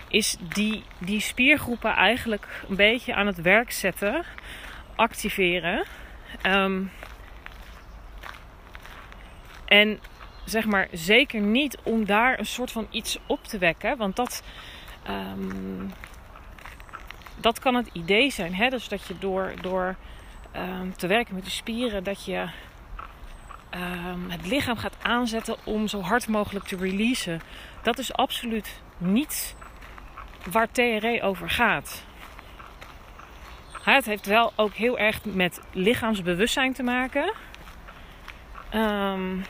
Is 0.08 0.38
die, 0.54 0.84
die 0.98 1.20
spiergroepen 1.20 1.92
eigenlijk 1.92 2.48
een 2.70 2.76
beetje 2.76 3.14
aan 3.14 3.28
het 3.28 3.42
werk 3.42 3.72
zetten. 3.72 4.24
Activeren. 4.96 5.86
Ehm, 6.42 6.84
en 9.66 10.00
zeg 10.46 10.66
maar 10.66 10.88
zeker 10.92 11.42
niet 11.42 11.78
om 11.84 12.06
daar 12.06 12.40
een 12.40 12.46
soort 12.46 12.72
van 12.72 12.88
iets 12.90 13.20
op 13.28 13.44
te 13.44 13.58
wekken. 13.58 13.98
Want 13.98 14.16
dat, 14.16 14.44
um, 15.10 15.92
dat 17.38 17.60
kan 17.60 17.76
het 17.76 17.90
idee 17.94 18.32
zijn. 18.32 18.56
Hè? 18.56 18.70
Dus 18.70 18.88
dat 18.88 19.08
je 19.08 19.18
door, 19.20 19.54
door 19.62 19.96
te 20.96 21.08
werken 21.08 21.36
met 21.36 21.44
de 21.44 21.50
spieren, 21.50 22.04
dat 22.04 22.26
je 22.26 22.50
um, 23.76 24.30
het 24.30 24.48
lichaam 24.48 24.78
gaat 24.78 24.98
aanzetten 25.02 25.56
om 25.64 25.88
zo 25.88 26.02
hard 26.02 26.28
mogelijk 26.28 26.66
te 26.66 26.76
releasen. 26.76 27.42
Dat 27.82 27.98
is 27.98 28.14
absoluut 28.14 28.82
niet 28.98 29.56
waar 30.52 30.72
TRE 30.72 31.20
over 31.22 31.50
gaat. 31.50 32.04
Het 33.84 34.06
heeft 34.06 34.26
wel 34.26 34.54
ook 34.56 34.74
heel 34.74 34.98
erg 34.98 35.26
met 35.26 35.62
lichaamsbewustzijn 35.72 36.74
te 36.74 36.84
maken. 36.84 37.34
Um, 38.74 39.44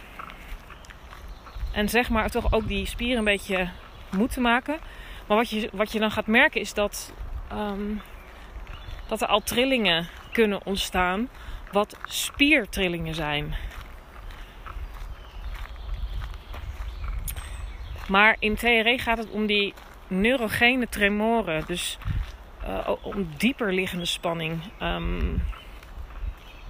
en 1.72 1.90
zeg 1.90 2.10
maar 2.10 2.30
toch 2.30 2.54
ook 2.54 2.68
die 2.68 2.86
spieren 2.86 3.18
een 3.18 3.24
beetje 3.24 3.70
moeten 4.12 4.42
maken. 4.42 4.78
Maar 5.28 5.38
wat 5.38 5.50
je, 5.50 5.70
wat 5.72 5.92
je 5.92 6.00
dan 6.00 6.12
gaat 6.12 6.28
merken 6.28 6.62
is 6.62 6.74
dat, 6.74 7.14
um, 7.52 8.02
dat 9.08 9.22
er 9.22 9.28
al 9.28 9.42
trillingen 9.42 10.08
kunnen 10.32 10.66
ontstaan. 10.66 11.30
Wat 11.72 11.98
spiertrillingen 12.04 13.16
zijn. 13.16 13.56
Maar 18.08 18.36
in 18.40 18.56
TRE 18.56 18.98
gaat 18.98 19.18
het 19.18 19.30
om 19.30 19.46
die 19.46 19.74
neurogene 20.08 20.90
tremoren. 20.90 21.64
Dus 21.68 21.98
uh, 22.68 22.90
om 23.02 23.30
dieper 23.38 23.74
liggende 23.74 24.06
spanning 24.06 24.62
um, 24.82 25.44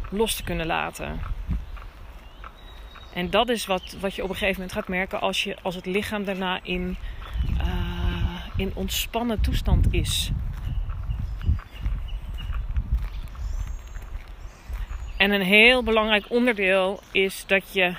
los 0.10 0.36
te 0.36 0.44
kunnen 0.44 0.66
laten. 0.66 1.20
En 3.14 3.30
dat 3.30 3.50
is 3.50 3.66
wat, 3.66 3.96
wat 4.00 4.16
je 4.16 4.24
op 4.24 4.30
een 4.30 4.36
gegeven 4.36 4.62
moment 4.62 4.78
gaat 4.78 4.88
merken 4.88 5.22
als, 5.22 5.44
je, 5.44 5.58
als 5.62 5.76
het 5.76 5.86
lichaam 5.86 6.24
daarna 6.24 6.60
in, 6.64 6.98
uh, 7.58 8.40
in 8.58 8.72
ontspannen 8.74 9.42
toestand 9.42 9.94
is. 9.94 10.32
En 15.18 15.32
een 15.32 15.42
heel 15.42 15.84
belangrijk 15.84 16.26
onderdeel 16.30 17.00
is 17.12 17.44
dat 17.48 17.74
je 17.74 17.96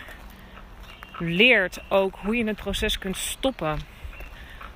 leert 1.19 1.81
ook 1.89 2.15
hoe 2.23 2.37
je 2.37 2.47
het 2.47 2.57
proces 2.57 2.99
kunt 2.99 3.17
stoppen. 3.17 3.79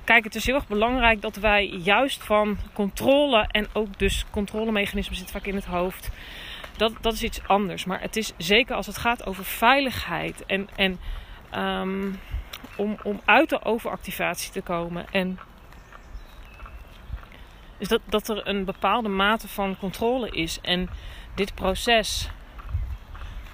Kijk, 0.03 0.23
het 0.23 0.35
is 0.35 0.45
heel 0.45 0.55
erg 0.55 0.67
belangrijk 0.67 1.21
dat 1.21 1.35
wij 1.35 1.65
juist 1.65 2.23
van 2.23 2.57
controle 2.73 3.47
en 3.51 3.67
ook 3.73 3.99
dus 3.99 4.25
controlemechanismen 4.29 5.17
zitten 5.17 5.35
vaak 5.35 5.45
in 5.45 5.55
het 5.55 5.65
hoofd. 5.65 6.09
Dat, 6.77 6.93
dat 7.01 7.13
is 7.13 7.23
iets 7.23 7.47
anders. 7.47 7.85
Maar 7.85 8.01
het 8.01 8.15
is 8.15 8.33
zeker 8.37 8.75
als 8.75 8.87
het 8.87 8.97
gaat 8.97 9.25
over 9.25 9.45
veiligheid 9.45 10.45
en, 10.45 10.69
en 10.75 10.99
um, 11.55 12.19
om, 12.75 12.97
om 13.03 13.21
uit 13.25 13.49
de 13.49 13.63
overactivatie 13.63 14.51
te 14.51 14.61
komen. 14.61 15.05
En 15.11 15.39
is 17.77 17.87
dat, 17.87 18.01
dat 18.05 18.29
er 18.29 18.47
een 18.47 18.65
bepaalde 18.65 19.09
mate 19.09 19.47
van 19.47 19.77
controle 19.77 20.29
is. 20.29 20.59
En 20.61 20.89
dit 21.35 21.55
proces 21.55 22.29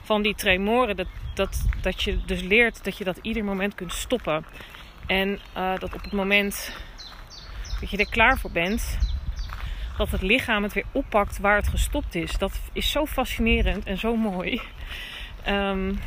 van 0.08 0.22
die 0.22 0.36
tremoren, 0.36 0.96
dat, 0.96 1.08
dat, 1.34 1.66
dat 1.82 2.04
je 2.04 2.26
dus 2.26 2.42
leert 2.42 2.84
dat 2.84 2.98
je 2.98 3.04
dat 3.04 3.20
ieder 3.22 3.44
moment 3.44 3.76
kunt 3.76 3.94
stoppen. 3.94 4.46
En 5.08 5.40
uh, 5.58 5.80
dat 5.80 5.94
op 5.94 6.04
het 6.04 6.12
moment 6.12 6.76
dat 7.80 7.90
je 7.90 7.98
er 7.98 8.10
klaar 8.10 8.38
voor 8.38 8.52
bent, 8.52 8.98
dat 9.98 10.12
het 10.12 10.22
lichaam 10.22 10.64
het 10.64 10.74
weer 10.74 10.86
oppakt 10.92 11.40
waar 11.40 11.56
het 11.56 11.68
gestopt 11.68 12.16
is. 12.16 12.38
Dat 12.38 12.60
is 12.74 12.92
zo 12.92 13.06
fascinerend 13.06 13.86
en 13.86 13.98
zo 13.98 14.16
mooi. 14.16 14.62
Um, 15.48 16.00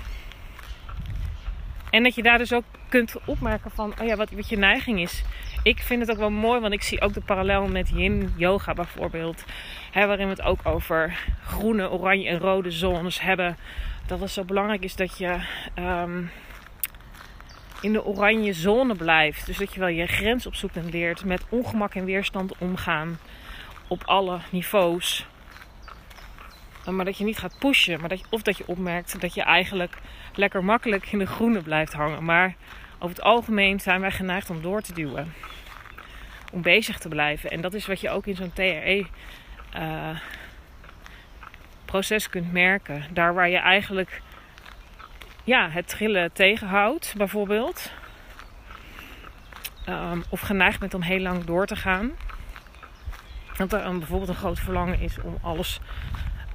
en 1.91 2.03
dat 2.03 2.15
je 2.15 2.23
daar 2.23 2.39
dus 2.39 2.53
ook 2.53 2.65
kunt 2.89 3.15
opmerken 3.25 3.71
van, 3.71 3.95
oh 4.01 4.07
ja, 4.07 4.17
wat, 4.17 4.31
wat 4.31 4.49
je 4.49 4.57
neiging 4.57 5.01
is. 5.01 5.23
Ik 5.63 5.79
vind 5.79 6.01
het 6.01 6.11
ook 6.11 6.17
wel 6.17 6.31
mooi, 6.31 6.61
want 6.61 6.73
ik 6.73 6.83
zie 6.83 7.01
ook 7.01 7.13
de 7.13 7.21
parallel 7.21 7.67
met 7.69 7.89
yin 7.89 8.33
yoga 8.37 8.75
bijvoorbeeld. 8.75 9.45
Hè, 9.91 10.07
waarin 10.07 10.25
we 10.25 10.33
het 10.33 10.43
ook 10.43 10.61
over 10.67 11.19
groene, 11.45 11.91
oranje 11.91 12.29
en 12.29 12.39
rode 12.39 12.71
zones 12.71 13.21
hebben 13.21 13.57
dat 14.07 14.21
het 14.21 14.31
zo 14.31 14.45
belangrijk 14.45 14.85
is 14.85 14.97
dat 14.97 15.19
je 15.19 15.41
um, 15.79 16.31
in 17.81 17.93
de 17.93 18.05
oranje 18.05 18.53
zone 18.53 18.95
blijft. 18.95 19.47
Dus 19.47 19.57
dat 19.57 19.75
je 19.75 19.81
wel 19.81 19.89
je 19.89 20.07
grens 20.07 20.47
opzoekt 20.47 20.77
en 20.77 20.91
leert 20.91 21.25
met 21.25 21.45
ongemak 21.49 21.95
en 21.95 22.05
weerstand 22.05 22.59
omgaan. 22.59 23.19
op 23.89 24.03
alle 24.05 24.39
niveaus. 24.51 25.27
Maar 26.87 27.05
dat 27.05 27.19
je 27.19 27.25
niet 27.25 27.39
gaat 27.39 27.59
pushen. 27.59 28.01
Maar 28.01 28.09
dat 28.09 28.21
of 28.31 28.43
dat 28.43 28.57
je 28.57 28.67
opmerkt 28.67 29.21
dat 29.21 29.35
je 29.35 29.43
eigenlijk 29.43 29.97
lekker 30.35 30.65
makkelijk 30.65 31.13
in 31.13 31.19
de 31.19 31.27
groene 31.27 31.63
blijft 31.63 31.93
hangen. 31.93 32.25
Maar 32.25 32.55
over 33.01 33.17
het 33.17 33.25
algemeen 33.25 33.81
zijn 33.81 34.01
wij 34.01 34.11
geneigd 34.11 34.51
om 34.51 34.63
door 34.63 34.81
te 34.81 34.93
duwen. 34.93 35.33
Om 36.53 36.63
bezig 36.63 36.99
te 36.99 37.09
blijven. 37.09 37.51
En 37.51 37.61
dat 37.61 37.75
is 37.75 37.87
wat 37.87 38.01
je 38.01 38.11
ook 38.11 38.27
in 38.27 38.37
zo'n 38.37 38.53
TRE 38.53 39.07
uh, 39.77 40.19
proces 41.85 42.29
kunt 42.29 42.53
merken. 42.53 43.05
Daar 43.13 43.35
waar 43.35 43.49
je 43.49 43.59
eigenlijk 43.59 44.23
ja, 45.45 45.71
het 45.71 45.89
trillen 45.89 46.33
tegenhoudt, 46.33 47.15
bijvoorbeeld. 47.17 47.93
Um, 49.89 50.25
of 50.29 50.41
geneigd 50.41 50.81
bent 50.81 50.95
om 50.95 51.03
heel 51.03 51.21
lang 51.21 51.45
door 51.45 51.67
te 51.67 51.77
gaan. 51.77 52.11
Dat 53.57 53.73
er 53.73 53.85
een, 53.85 53.99
bijvoorbeeld 53.99 54.29
een 54.29 54.35
groot 54.35 54.59
verlangen 54.59 55.01
is 55.01 55.21
om 55.21 55.39
alles 55.43 55.81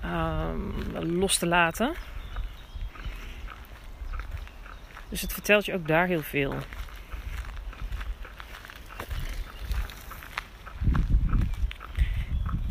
um, 0.05 0.73
los 1.17 1.37
te 1.37 1.47
laten. 1.47 1.93
Dus 5.09 5.21
het 5.21 5.33
vertelt 5.33 5.65
je 5.65 5.73
ook 5.73 5.87
daar 5.87 6.07
heel 6.07 6.21
veel. 6.21 6.55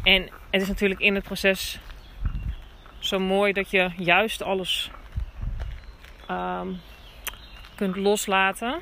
En 0.03 0.23
het 0.51 0.63
is 0.63 0.69
natuurlijk 0.69 1.01
in 1.01 1.15
het 1.15 1.25
proces 1.25 1.79
zo 2.99 3.19
mooi 3.19 3.53
dat 3.53 3.71
je 3.71 3.91
juist 3.97 4.43
alles 4.43 4.91
um, 6.31 6.81
kunt 7.75 7.97
loslaten. 7.97 8.81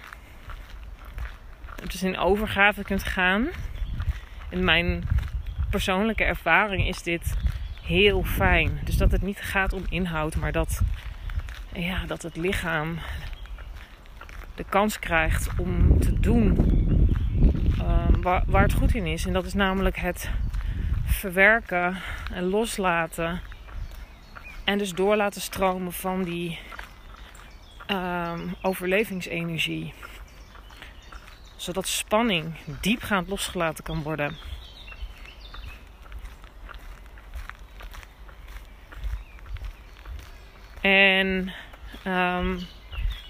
Dus 1.87 2.03
in 2.03 2.19
overgave 2.19 2.83
kunt 2.83 3.05
gaan. 3.05 3.49
In 4.51 4.65
mijn 4.65 5.09
persoonlijke 5.71 6.25
ervaring 6.25 6.89
is 6.89 7.03
dit 7.03 7.37
heel 7.83 8.25
fijn. 8.25 8.81
Dus 8.85 8.97
dat 8.97 9.11
het 9.11 9.23
niet 9.23 9.41
gaat 9.41 9.73
om 9.73 9.85
inhoud, 9.89 10.37
maar 10.37 10.53
dat, 10.53 10.83
ja, 11.73 12.07
dat 12.07 12.23
het 12.23 12.37
lichaam 12.37 12.99
de 14.55 14.65
kans 14.65 14.99
krijgt 14.99 15.49
om 15.57 16.01
te 16.01 16.21
doen 16.21 16.57
um, 17.81 18.23
waar, 18.23 18.43
waar 18.47 18.63
het 18.63 18.73
goed 18.73 18.95
in 18.95 19.07
is. 19.07 19.27
En 19.27 19.33
dat 19.33 19.45
is 19.45 19.55
namelijk 19.55 19.97
het 19.97 20.31
verwerken 21.05 21.97
en 22.33 22.45
loslaten. 22.45 23.41
En 24.65 24.79
dus 24.79 24.93
door 24.93 25.17
laten 25.17 25.41
stromen 25.41 25.93
van 25.93 26.23
die 26.23 26.59
um, 27.87 28.55
overlevingsenergie. 28.63 29.95
Zodat 31.57 31.87
spanning 31.87 32.55
diepgaand 32.81 33.29
losgelaten 33.29 33.85
kan 33.85 34.03
worden. 34.03 34.37
En 40.81 41.53
um, 42.07 42.59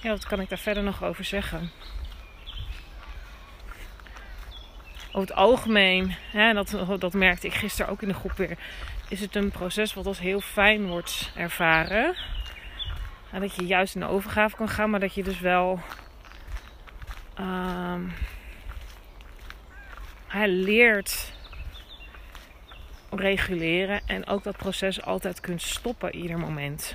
ja, 0.03 0.11
wat 0.11 0.27
kan 0.27 0.41
ik 0.41 0.49
daar 0.49 0.59
verder 0.59 0.83
nog 0.83 1.05
over 1.05 1.25
zeggen? 1.25 1.71
Over 5.09 5.29
het 5.29 5.35
algemeen, 5.35 6.15
hè, 6.31 6.53
dat, 6.53 6.77
dat 6.99 7.13
merkte 7.13 7.47
ik 7.47 7.55
gisteren 7.55 7.91
ook 7.91 8.03
in 8.03 8.09
de 8.09 8.15
groep 8.15 8.33
weer, 8.33 8.59
is 9.09 9.21
het 9.21 9.37
een 9.37 9.51
proces 9.51 9.95
wat 9.95 10.07
als 10.07 10.19
heel 10.19 10.41
fijn 10.41 10.87
wordt 10.87 11.33
ervaren. 11.37 12.15
En 13.31 13.41
dat 13.41 13.55
je 13.55 13.67
juist 13.67 13.95
in 13.95 14.01
de 14.01 14.07
overgave 14.07 14.57
kan 14.57 14.69
gaan, 14.69 14.91
maar 14.91 15.01
dat 15.01 15.15
je 15.15 15.23
dus 15.23 15.41
wel 15.41 15.81
hij 20.27 20.49
leert 20.49 21.33
reguleren 23.11 24.01
en 24.07 24.27
ook 24.27 24.43
dat 24.43 24.57
proces 24.57 25.03
altijd 25.03 25.41
kunt 25.41 25.63
stoppen 25.63 26.15
ieder 26.15 26.39
moment. 26.39 26.95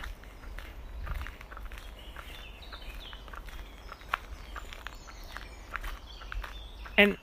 En 6.97 7.17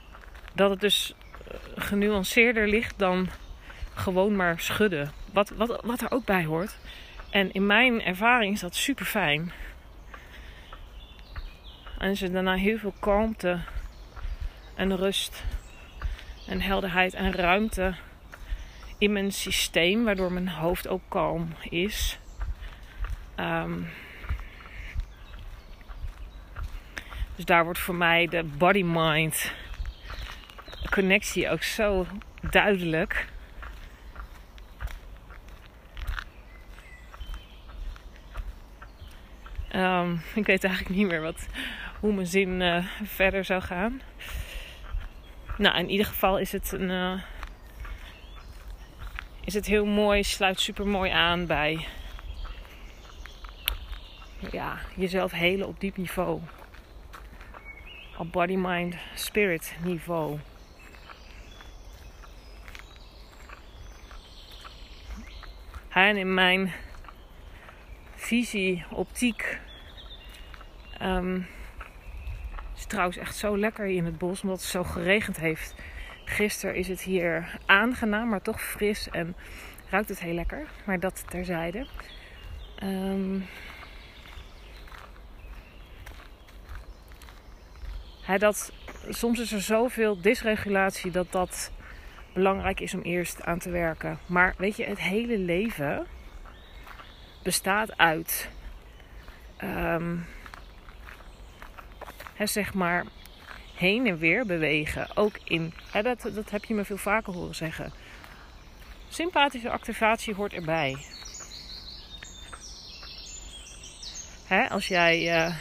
dat 0.55 0.71
het 0.71 0.81
dus 0.81 1.15
eh, 1.49 1.57
genuanceerder 1.77 2.69
ligt 2.69 2.99
dan 2.99 3.29
gewoon 3.95 4.37
maar 4.37 4.61
schudden. 4.61 5.13
Wat, 5.33 5.49
wat, 5.51 5.81
wat 5.85 6.01
er 6.01 6.11
ook 6.11 6.25
bij 6.25 6.45
hoort. 6.45 6.79
En 7.31 7.53
in 7.53 7.67
mijn 7.67 8.03
ervaring 8.03 8.55
is 8.55 8.61
dat 8.61 8.75
super 8.75 9.05
fijn. 9.05 9.53
En 11.99 12.17
ze 12.17 12.31
daarna 12.31 12.55
heel 12.55 12.79
veel 12.79 12.95
kalmte 13.01 13.59
en 14.75 14.97
rust 14.97 15.45
en 16.49 16.61
helderheid 16.61 17.15
en 17.15 17.33
ruimte 17.33 17.95
in 18.99 19.13
mijn 19.13 19.33
systeem, 19.33 20.05
waardoor 20.05 20.33
mijn 20.33 20.49
hoofd 20.49 20.89
ook 20.89 21.03
kalm 21.09 21.49
is. 21.71 22.19
Um, 23.37 23.89
dus 27.37 27.45
daar 27.45 27.65
wordt 27.65 27.79
voor 27.79 27.95
mij 27.95 28.27
de 28.27 28.45
body-mind 28.45 29.53
connectie 30.90 31.51
ook 31.51 31.62
zo 31.62 32.07
duidelijk. 32.51 33.27
Um, 39.75 40.23
ik 40.35 40.47
weet 40.47 40.64
eigenlijk 40.64 40.94
niet 40.94 41.07
meer 41.07 41.20
wat, 41.20 41.47
hoe 42.01 42.12
mijn 42.12 42.27
zin 42.27 42.61
uh, 42.61 42.87
verder 43.03 43.44
zou 43.44 43.62
gaan. 43.62 44.01
Nou, 45.59 45.79
in 45.79 45.90
ieder 45.90 46.07
geval 46.07 46.38
is 46.38 46.53
het 46.53 46.73
een. 46.73 46.90
Uh, 46.90 47.23
is 49.44 49.55
het 49.55 49.66
heel 49.66 49.87
mooi, 49.87 50.23
sluit 50.23 50.61
super 50.61 50.87
mooi 50.87 51.11
aan 51.11 51.47
bij. 51.47 51.87
Ja, 54.51 54.79
jezelf 54.97 55.33
helen 55.33 55.66
op 55.66 55.81
diep 55.81 55.97
niveau. 55.97 56.40
Op 58.16 58.33
body, 58.33 58.55
mind, 58.57 58.94
spirit 59.14 59.77
niveau. 59.83 60.38
En 65.95 66.17
in 66.17 66.35
mijn 66.35 66.73
visie, 68.15 68.85
optiek. 68.91 69.59
Um, 71.03 71.47
het 72.71 72.79
is 72.79 72.87
trouwens 72.87 73.17
echt 73.17 73.37
zo 73.37 73.59
lekker 73.59 73.87
hier 73.87 73.97
in 73.97 74.05
het 74.05 74.19
bos, 74.19 74.43
omdat 74.43 74.61
het 74.61 74.69
zo 74.69 74.85
geregend 74.85 75.37
heeft. 75.37 75.75
Gisteren 76.25 76.75
is 76.75 76.89
het 76.89 77.01
hier 77.01 77.59
aangenaam, 77.67 78.29
maar 78.29 78.43
toch 78.43 78.63
fris 78.63 79.09
en 79.11 79.37
ruikt 79.89 80.09
het 80.09 80.21
heel 80.21 80.35
lekker. 80.35 80.67
Maar 80.85 81.01
dat 81.01 81.25
terzijde. 81.31 81.87
Um, 82.83 83.47
dat, 88.39 88.73
soms 89.09 89.39
is 89.39 89.53
er 89.53 89.61
zoveel 89.61 90.21
dysregulatie 90.21 91.11
dat 91.11 91.33
dat 91.33 91.73
belangrijk 92.35 92.81
is 92.81 92.94
om 92.94 93.03
eerst 93.03 93.42
aan 93.42 93.59
te 93.59 93.70
werken. 93.70 94.18
Maar 94.27 94.55
weet 94.59 94.77
je, 94.77 94.85
het 94.85 95.01
hele 95.01 95.38
leven 95.38 96.07
bestaat 97.42 97.97
uit, 97.99 98.49
um, 99.64 100.27
hè, 102.35 102.47
zeg 102.47 102.75
maar, 102.75 103.05
heen 103.75 104.07
en 104.07 104.18
weer 104.18 104.47
bewegen. 104.47 105.16
Ook 105.16 105.38
in, 105.44 105.73
hè, 105.92 106.03
dat, 106.03 106.31
dat 106.35 106.51
heb 106.51 106.64
je 106.64 106.75
me 106.75 106.85
veel 106.85 106.97
vaker 106.97 107.33
horen 107.33 107.55
zeggen. 107.55 107.92
Sympathische 109.09 109.70
activatie 109.70 110.35
hoort 110.35 110.53
erbij. 110.53 110.97
Hè, 114.47 114.68
als 114.68 114.88
jij 114.88 115.47
uh, 115.47 115.57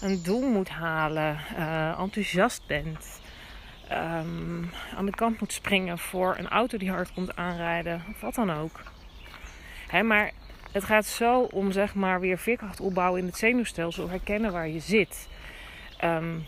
een 0.00 0.22
doel 0.22 0.48
moet 0.48 0.68
halen, 0.68 1.38
uh, 1.58 1.98
enthousiast 1.98 2.66
bent, 2.66 3.20
um, 3.92 4.70
aan 4.96 5.06
de 5.06 5.14
kant 5.14 5.40
moet 5.40 5.52
springen 5.52 5.98
voor 5.98 6.36
een 6.38 6.48
auto 6.48 6.78
die 6.78 6.90
hard 6.90 7.12
komt 7.12 7.36
aanrijden, 7.36 8.02
of 8.10 8.20
wat 8.20 8.34
dan 8.34 8.52
ook. 8.52 8.80
Hè, 9.88 10.02
maar 10.02 10.32
het 10.72 10.84
gaat 10.84 11.06
zo 11.06 11.40
om 11.40 11.72
zeg 11.72 11.94
maar 11.94 12.20
weer 12.20 12.38
veerkracht 12.38 12.80
opbouwen 12.80 13.20
in 13.20 13.26
het 13.26 13.36
zenuwstelsel, 13.36 14.08
herkennen 14.08 14.52
waar 14.52 14.68
je 14.68 14.80
zit. 14.80 15.28
Um, 16.04 16.46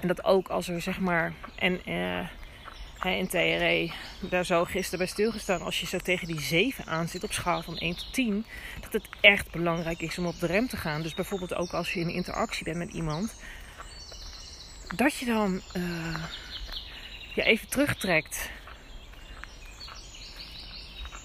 en 0.00 0.08
dat 0.08 0.24
ook 0.24 0.48
als 0.48 0.68
er 0.68 0.80
zeg 0.80 1.00
maar 1.00 1.32
en 1.56 1.80
uh, 1.88 3.18
in 3.18 3.28
TRE 3.28 3.92
daar 4.20 4.44
zo 4.44 4.64
gisteren 4.64 4.98
bij 4.98 5.08
stilgestaan, 5.08 5.62
als 5.62 5.80
je 5.80 5.86
zo 5.86 5.98
tegen 5.98 6.26
die 6.26 6.40
7 6.40 6.86
aan 6.86 7.08
zit 7.08 7.24
op 7.24 7.32
schaal 7.32 7.62
van 7.62 7.76
1 7.78 7.96
tot 7.96 8.12
10, 8.12 8.46
dat 8.80 8.92
het 8.92 9.08
echt 9.20 9.50
belangrijk 9.50 10.00
is 10.00 10.18
om 10.18 10.26
op 10.26 10.40
de 10.40 10.46
rem 10.46 10.68
te 10.68 10.76
gaan. 10.76 11.02
Dus 11.02 11.14
bijvoorbeeld 11.14 11.54
ook 11.54 11.72
als 11.72 11.92
je 11.92 12.00
in 12.00 12.08
interactie 12.08 12.64
bent 12.64 12.76
met 12.76 12.92
iemand, 12.92 13.34
dat 14.96 15.16
je 15.16 15.26
dan 15.26 15.60
uh, 15.76 16.24
je 17.34 17.42
even 17.42 17.68
terugtrekt. 17.68 18.50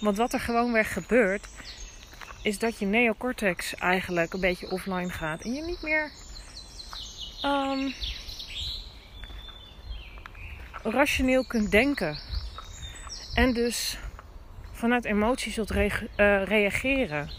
Want 0.00 0.16
wat 0.16 0.32
er 0.32 0.40
gewoon 0.40 0.72
weer 0.72 0.84
gebeurt, 0.84 1.48
is 2.42 2.58
dat 2.58 2.78
je 2.78 2.86
neocortex 2.86 3.74
eigenlijk 3.74 4.32
een 4.32 4.40
beetje 4.40 4.70
offline 4.70 5.10
gaat. 5.10 5.40
En 5.40 5.54
je 5.54 5.62
niet 5.62 5.82
meer 5.82 6.10
um, 7.44 7.94
rationeel 10.82 11.46
kunt 11.46 11.70
denken. 11.70 12.18
En 13.34 13.52
dus 13.52 13.98
vanuit 14.72 15.04
emoties 15.04 15.54
zult 15.54 15.70
uh, 15.70 15.98
reageren. 16.44 17.30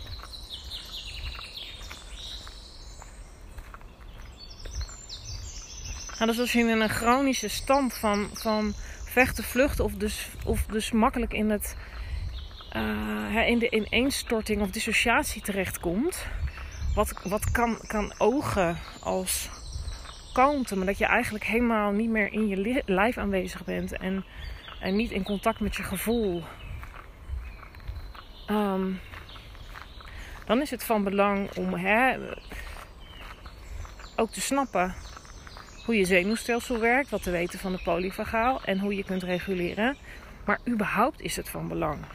Dus 6.28 6.40
als 6.40 6.52
je 6.52 6.60
in 6.60 6.82
een 6.82 6.90
chronische 6.90 7.48
stand 7.48 7.94
van, 7.94 8.30
van 8.34 8.74
vechten, 9.06 9.44
vluchten 9.44 9.84
of 9.84 9.94
dus, 9.94 10.28
of 10.46 10.66
dus 10.66 10.92
makkelijk 10.92 11.34
in, 11.34 11.50
het, 11.50 11.76
uh, 12.76 13.48
in 13.48 13.60
de 13.60 13.70
ineenstorting 13.70 14.62
of 14.62 14.70
dissociatie 14.70 15.42
terechtkomt, 15.42 16.26
wat, 16.96 17.14
wat 17.24 17.52
kan, 17.52 17.80
kan 17.88 18.14
ogen 18.18 18.78
als 19.04 19.50
kalmte, 20.34 20.76
maar 20.76 20.86
dat 20.86 20.98
je 20.98 21.06
eigenlijk 21.06 21.46
helemaal 21.46 21.92
niet 21.92 22.10
meer 22.10 22.34
in 22.34 22.48
je 22.48 22.84
lijf 22.86 23.18
aanwezig 23.18 23.64
bent 23.66 23.92
en, 23.92 24.26
en 24.80 24.96
niet 24.96 25.12
in 25.12 25.24
contact 25.24 25.60
met 25.60 25.76
je 25.76 25.84
gevoel. 25.84 26.44
Um, 28.48 29.00
dan 30.46 30.62
is 30.62 30.72
het 30.72 30.84
van 30.84 31.04
belang 31.04 31.58
om 31.58 31.74
hè, 31.74 32.18
ook 34.16 34.32
te 34.32 34.42
snappen 34.42 34.96
hoe 35.90 35.98
je 35.98 36.06
zenuwstelsel 36.06 36.80
werkt, 36.80 37.10
wat 37.10 37.24
te 37.24 37.32
weten 37.32 37.60
van 37.60 37.72
de 37.72 37.82
polyvagaal 37.84 38.64
en 38.64 38.80
hoe 38.80 38.96
je 38.96 39.04
kunt 39.04 39.24
reguleren. 39.24 39.98
Maar 40.46 40.60
überhaupt 40.68 41.22
is 41.22 41.36
het 41.36 41.50
van 41.50 41.68
belang 41.68 42.06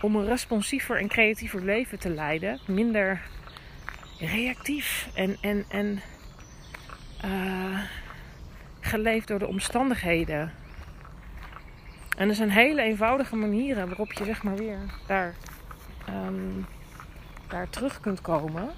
om 0.00 0.16
een 0.16 0.26
responsiever 0.26 0.98
en 0.98 1.08
creatiever 1.08 1.64
leven 1.64 1.98
te 1.98 2.10
leiden, 2.10 2.60
minder 2.66 3.20
reactief 4.18 5.08
en, 5.14 5.36
en, 5.40 5.64
en 5.68 6.00
uh, 7.24 7.80
geleefd 8.80 9.28
door 9.28 9.38
de 9.38 9.46
omstandigheden. 9.46 10.52
En 12.16 12.28
er 12.28 12.34
zijn 12.34 12.50
hele 12.50 12.82
eenvoudige 12.82 13.36
manieren 13.36 13.86
waarop 13.86 14.12
je 14.12 14.24
zeg 14.24 14.42
maar 14.42 14.56
weer 14.56 14.78
daar, 15.06 15.34
um, 16.08 16.66
daar 17.48 17.70
terug 17.70 18.00
kunt 18.00 18.20
komen. 18.20 18.70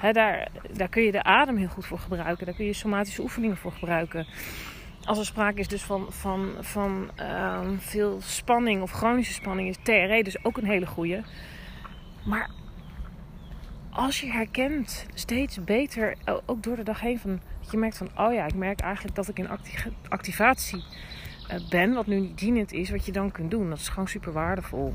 Daar, 0.00 0.88
kun 0.90 1.02
je 1.02 1.12
de 1.12 1.22
adem 1.22 1.56
heel 1.56 1.68
goed 1.68 1.86
voor 1.86 1.98
gebruiken. 1.98 2.46
Daar 2.46 2.54
kun 2.54 2.64
je 2.64 2.72
somatische 2.72 3.22
oefeningen 3.22 3.56
voor 3.56 3.72
gebruiken. 3.72 4.26
Als 5.04 5.18
er 5.18 5.26
sprake 5.26 5.60
is 5.60 5.68
dus 5.68 5.82
van, 5.82 6.06
van, 6.08 6.52
van 6.60 7.10
ehm, 7.14 7.76
veel 7.78 8.20
spanning 8.20 8.82
of 8.82 8.90
chronische 8.90 9.32
spanning, 9.32 9.68
is 9.68 9.76
TRE 9.82 10.22
dus 10.22 10.44
ook 10.44 10.56
een 10.56 10.66
hele 10.66 10.86
goede. 10.86 11.22
Maar 12.24 12.50
als 13.90 14.20
je 14.20 14.30
herkent 14.30 15.06
steeds 15.14 15.64
beter, 15.64 16.16
ook 16.46 16.62
door 16.62 16.76
de 16.76 16.82
dag 16.82 17.00
heen, 17.00 17.18
van, 17.18 17.40
dat 17.60 17.70
je 17.70 17.76
merkt 17.76 17.96
van, 17.96 18.10
oh 18.16 18.32
ja, 18.32 18.46
ik 18.46 18.54
merk 18.54 18.80
eigenlijk 18.80 19.14
dat 19.14 19.28
ik 19.28 19.38
in 19.38 19.48
activatie 20.08 20.84
eh, 21.48 21.68
ben, 21.68 21.92
wat 21.92 22.06
nu 22.06 22.20
niet 22.20 22.38
dienend 22.38 22.72
is, 22.72 22.90
wat 22.90 23.06
je 23.06 23.12
dan 23.12 23.30
kunt 23.30 23.50
doen. 23.50 23.68
Dat 23.68 23.78
is 23.78 23.88
gewoon 23.88 24.08
super 24.08 24.32
waardevol. 24.32 24.94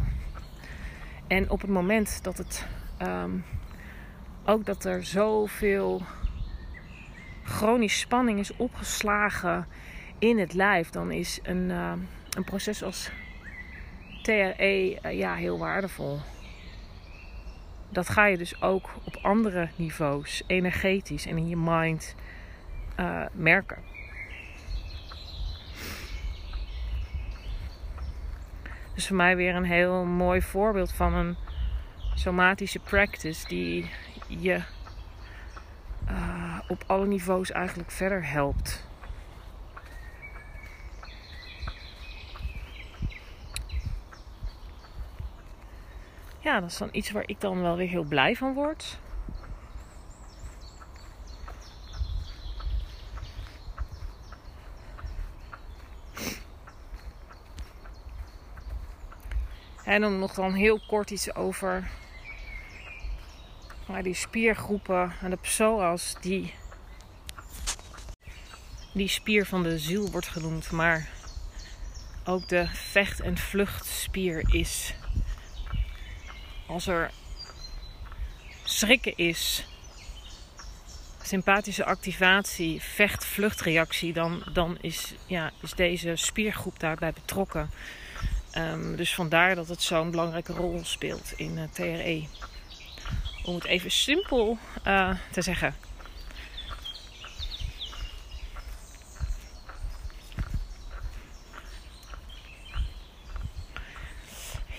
En 1.28 1.50
op 1.50 1.62
het 1.62 1.70
moment 1.70 2.24
dat 2.24 2.38
het 2.38 2.68
ehm, 2.98 3.32
ook 4.46 4.66
dat 4.66 4.86
er 4.86 5.04
zoveel 5.04 6.02
chronische 7.44 8.00
spanning 8.00 8.40
is 8.40 8.56
opgeslagen 8.56 9.68
in 10.20 10.40
het 10.40 10.54
lijf, 10.54 10.90
dan 10.90 11.12
is 11.12 11.40
een, 11.44 11.70
uh, 11.70 11.92
een 12.30 12.44
proces 12.44 12.84
als 12.84 13.12
TRE 14.22 15.00
uh, 15.06 15.18
ja, 15.18 15.36
heel 15.36 15.58
waardevol. 15.58 16.20
Dat 17.90 18.10
ga 18.10 18.26
je 18.26 18.38
dus 18.38 18.62
ook 18.62 18.90
op 19.04 19.20
andere 19.22 19.70
niveaus, 19.76 20.44
energetisch 20.48 21.26
en 21.26 21.38
in 21.38 21.48
je 21.48 21.58
mind, 21.58 22.16
uh, 23.00 23.26
merken. 23.32 23.78
Dus 28.96 29.08
voor 29.08 29.16
mij 29.16 29.36
weer 29.36 29.56
een 29.56 29.64
heel 29.64 30.06
mooi 30.06 30.42
voorbeeld 30.42 30.92
van 30.92 31.14
een 31.14 31.38
somatische 32.16 32.80
practice 32.80 33.48
die 33.48 33.90
je 34.40 34.62
uh, 36.10 36.60
op 36.68 36.84
alle 36.88 37.08
niveaus 37.08 37.52
eigenlijk 37.52 37.92
verder 37.92 38.28
helpt. 38.28 38.90
Ja, 46.40 46.60
dat 46.60 46.70
is 46.70 46.78
dan 46.78 46.90
iets 46.92 47.12
waar 47.12 47.24
ik 47.26 47.42
dan 47.42 47.62
wel 47.62 47.76
weer 47.76 47.88
heel 47.88 48.04
blij 48.04 48.36
van 48.36 48.54
word. 48.54 49.00
En 59.84 60.02
dan 60.02 60.20
nog 60.20 60.34
dan 60.34 60.54
heel 60.54 60.80
kort 60.88 61.12
iets 61.12 61.36
over 61.36 61.90
maar 63.92 64.04
die 64.04 64.14
spiergroepen 64.14 65.14
en 65.22 65.30
de 65.30 65.38
psoas, 65.42 66.16
die, 66.22 66.54
die 68.94 69.08
spier 69.08 69.46
van 69.46 69.64
de 69.64 69.80
ziel 69.80 70.12
wordt 70.12 70.28
genoemd. 70.28 70.72
Maar 70.72 71.10
ook 72.26 72.48
de 72.48 72.68
vecht- 72.68 73.20
en 73.20 73.38
vluchtspier 73.38 74.54
is. 74.54 74.94
Als 76.68 76.88
er 76.88 77.12
schrikken 78.64 79.18
is, 79.18 79.66
sympathische 81.22 81.86
activatie, 81.86 82.82
vecht-vluchtreactie, 82.82 84.14
dan, 84.14 84.44
dan 84.54 84.78
is, 84.82 85.14
ja, 85.26 85.52
is 85.62 85.74
deze 85.74 86.16
spiergroep 86.16 86.80
daarbij 86.80 87.14
betrokken. 87.14 87.70
Um, 88.58 88.96
dus 88.96 89.16
vandaar 89.16 89.56
dat 89.56 89.68
het 89.68 89.82
zo'n 89.82 90.12
belangrijke 90.12 90.54
rol 90.54 90.80
speelt 90.84 91.34
in 91.36 91.58
uh, 91.58 91.64
TRE 91.72 92.28
om 93.46 93.56
het 93.56 93.66
even 93.66 93.92
simpel 93.92 94.58
uh, 94.88 95.16
te 95.32 95.42
zeggen. 95.42 95.76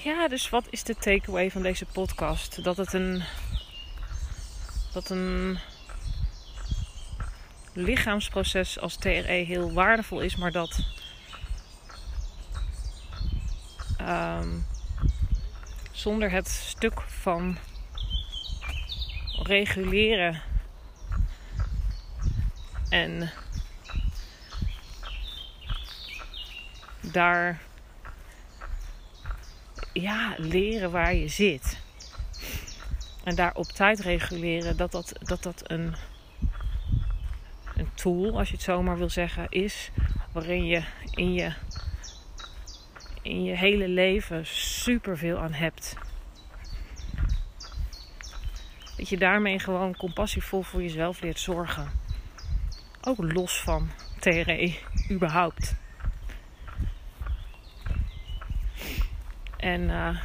Ja, 0.02 0.28
dus 0.28 0.50
wat 0.50 0.66
is 0.70 0.82
de 0.82 0.94
takeaway 0.94 1.50
van 1.50 1.62
deze 1.62 1.86
podcast? 1.86 2.64
Dat 2.64 2.76
het 2.76 2.92
een. 2.92 3.22
Dat 4.92 5.10
een 5.10 5.58
lichaamsproces 7.72 8.78
als 8.78 8.96
TRE 8.96 9.44
heel 9.46 9.72
waardevol 9.72 10.20
is, 10.20 10.36
maar 10.36 10.52
dat. 10.52 10.84
Um, 14.00 14.66
zonder 15.90 16.30
het 16.30 16.48
stuk 16.48 17.00
van 17.00 17.58
reguleren. 19.42 20.42
En 22.88 23.30
daar 27.00 27.60
ja, 29.92 30.34
leren 30.36 30.90
waar 30.90 31.14
je 31.14 31.28
zit. 31.28 31.80
En 33.24 33.34
daar 33.34 33.54
op 33.54 33.66
tijd 33.66 34.00
reguleren, 34.00 34.76
dat 34.76 34.92
dat, 34.92 35.12
dat, 35.22 35.42
dat 35.42 35.70
een, 35.70 35.94
een 37.74 37.94
tool, 37.94 38.38
als 38.38 38.48
je 38.48 38.54
het 38.54 38.64
zomaar 38.64 38.98
wil 38.98 39.10
zeggen, 39.10 39.46
is. 39.48 39.90
Waarin 40.32 40.66
je 40.66 40.82
in 41.10 41.32
je, 41.32 41.52
in 43.22 43.44
je 43.44 43.56
hele 43.56 43.88
leven 43.88 44.46
superveel 44.46 45.38
aan 45.38 45.52
hebt. 45.52 45.96
Dat 49.02 49.10
je 49.10 49.18
daarmee 49.18 49.58
gewoon 49.58 49.96
compassievol 49.96 50.62
voor 50.62 50.82
jezelf 50.82 51.20
leert 51.20 51.38
zorgen. 51.38 51.90
Ook 53.00 53.32
los 53.32 53.60
van 53.60 53.90
TRE, 54.18 54.78
überhaupt. 55.10 55.74
En 59.56 59.80
uh, 59.80 60.22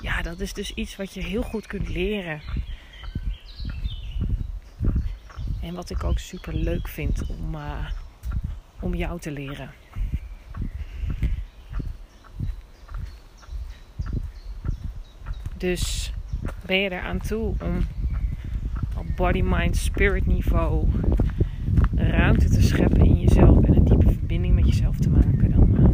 ja, 0.00 0.22
dat 0.22 0.40
is 0.40 0.52
dus 0.52 0.74
iets 0.74 0.96
wat 0.96 1.14
je 1.14 1.22
heel 1.22 1.42
goed 1.42 1.66
kunt 1.66 1.88
leren. 1.88 2.40
En 5.62 5.74
wat 5.74 5.90
ik 5.90 6.04
ook 6.04 6.18
super 6.18 6.54
leuk 6.54 6.88
vind 6.88 7.26
om, 7.26 7.54
uh, 7.54 7.90
om 8.80 8.94
jou 8.94 9.20
te 9.20 9.30
leren. 9.30 9.70
Dus 15.58 16.12
ben 16.66 16.78
je 16.78 16.88
er 16.88 17.00
aan 17.02 17.18
toe 17.18 17.54
om 17.60 17.86
op 18.96 19.06
body, 19.16 19.42
mind, 19.44 19.76
spirit 19.76 20.26
niveau 20.26 20.88
ruimte 21.94 22.48
te 22.48 22.62
scheppen 22.62 23.04
in 23.04 23.20
jezelf 23.20 23.64
en 23.64 23.76
een 23.76 23.84
diepe 23.84 24.12
verbinding 24.12 24.54
met 24.54 24.66
jezelf 24.66 24.96
te 24.96 25.10
maken, 25.10 25.50
dan, 25.50 25.76
uh, 25.80 25.88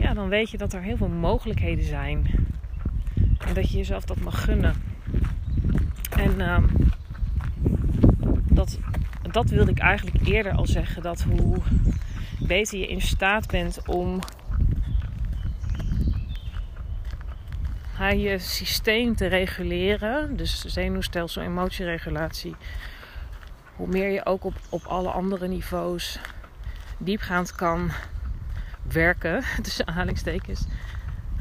ja, 0.00 0.14
dan 0.14 0.28
dan 0.28 0.38
weet 0.38 0.50
je 0.50 0.58
dat 0.58 0.72
er 0.72 0.82
heel 0.82 0.96
veel 0.96 1.08
mogelijkheden 1.08 1.84
zijn. 1.84 2.26
En 3.46 3.54
dat 3.54 3.70
je 3.70 3.76
jezelf 3.76 4.04
dat 4.04 4.20
mag 4.20 4.44
gunnen. 4.44 4.74
En 6.16 6.40
ehm, 6.40 6.64
dat, 8.50 8.78
dat 9.32 9.50
wilde 9.50 9.70
ik 9.70 9.78
eigenlijk 9.78 10.26
eerder 10.26 10.52
al 10.52 10.66
zeggen. 10.66 11.02
Dat 11.02 11.22
hoe 11.22 11.56
beter 12.38 12.78
je 12.78 12.88
in 12.88 13.00
staat 13.00 13.46
bent 13.46 13.82
om 13.86 14.20
je 18.06 18.38
systeem 18.38 19.16
te 19.16 19.26
reguleren. 19.26 20.36
Dus 20.36 20.64
zenuwstelsel, 20.64 21.42
emotieregulatie. 21.42 22.56
Hoe 23.76 23.88
meer 23.88 24.10
je 24.10 24.26
ook 24.26 24.44
op, 24.44 24.54
op 24.68 24.84
alle 24.84 25.10
andere 25.10 25.48
niveaus 25.48 26.18
diepgaand 26.98 27.54
kan 27.54 27.90
werken, 28.92 29.42
tussen 29.62 29.86
aanhalingstekens, 29.86 30.66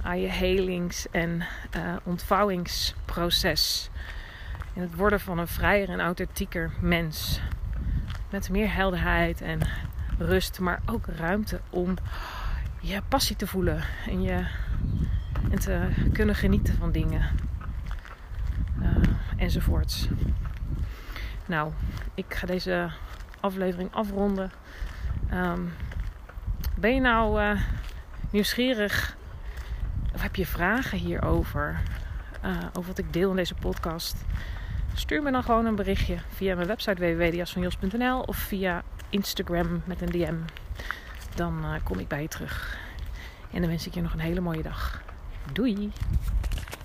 aan 0.02 0.20
je 0.20 0.28
helings- 0.28 1.10
en 1.12 1.44
uh, 1.76 1.96
ontvouwingsproces. 2.04 3.90
In 4.74 4.82
het 4.82 4.96
worden 4.96 5.20
van 5.20 5.38
een 5.38 5.48
vrijer 5.48 5.90
en 5.90 6.00
authentieker 6.00 6.72
mens. 6.80 7.42
Met 8.30 8.50
meer 8.50 8.74
helderheid 8.74 9.42
en 9.42 9.60
rust, 10.18 10.60
maar 10.60 10.82
ook 10.86 11.06
ruimte 11.06 11.62
om 11.70 11.96
je 12.82 13.02
passie 13.08 13.36
te 13.36 13.48
voelen 13.48 13.84
en, 14.06 14.22
je, 14.22 14.46
en 15.52 15.60
te 15.60 15.88
kunnen 16.14 16.36
genieten 16.36 16.78
van 16.78 16.92
dingen. 16.92 17.22
Uh, 18.82 18.88
enzovoorts. 19.38 20.08
Nou, 21.46 21.72
ik 22.14 22.34
ga 22.34 22.48
deze 22.48 22.90
aflevering 23.40 23.94
afronden. 23.94 24.52
Um, 25.34 25.74
ben 26.76 26.94
je 26.94 27.02
nou 27.02 27.42
uh, 27.42 27.62
nieuwsgierig 28.30 29.18
of 30.14 30.22
heb 30.22 30.36
je 30.36 30.46
vragen 30.46 30.98
hierover? 30.98 31.80
Uh, 32.46 32.58
over 32.74 32.88
wat 32.88 32.98
ik 32.98 33.14
deel 33.14 33.30
in 33.30 33.36
deze 33.36 33.56
podcast? 33.56 34.26
Stuur 34.94 35.24
me 35.24 35.32
dan 35.32 35.44
gewoon 35.44 35.66
een 35.66 35.76
berichtje 35.76 36.18
via 36.30 36.56
mijn 36.56 36.68
website 36.68 37.16
www.jasvanjos.nl 37.16 38.22
of 38.22 38.38
via 38.38 38.84
Instagram 39.10 39.82
met 39.86 40.02
een 40.02 40.12
DM. 40.12 40.36
Dan 41.36 41.66
kom 41.84 42.00
ik 42.00 42.08
bij 42.08 42.22
je 42.22 42.28
terug. 42.28 42.78
En 43.52 43.62
dan 43.62 43.70
wens 43.70 43.88
ik 43.88 43.94
je 43.94 44.02
nog 44.02 44.14
een 44.14 44.20
hele 44.20 44.42
mooie 44.42 44.64
dag. 44.64 45.06
Doei! 45.54 45.92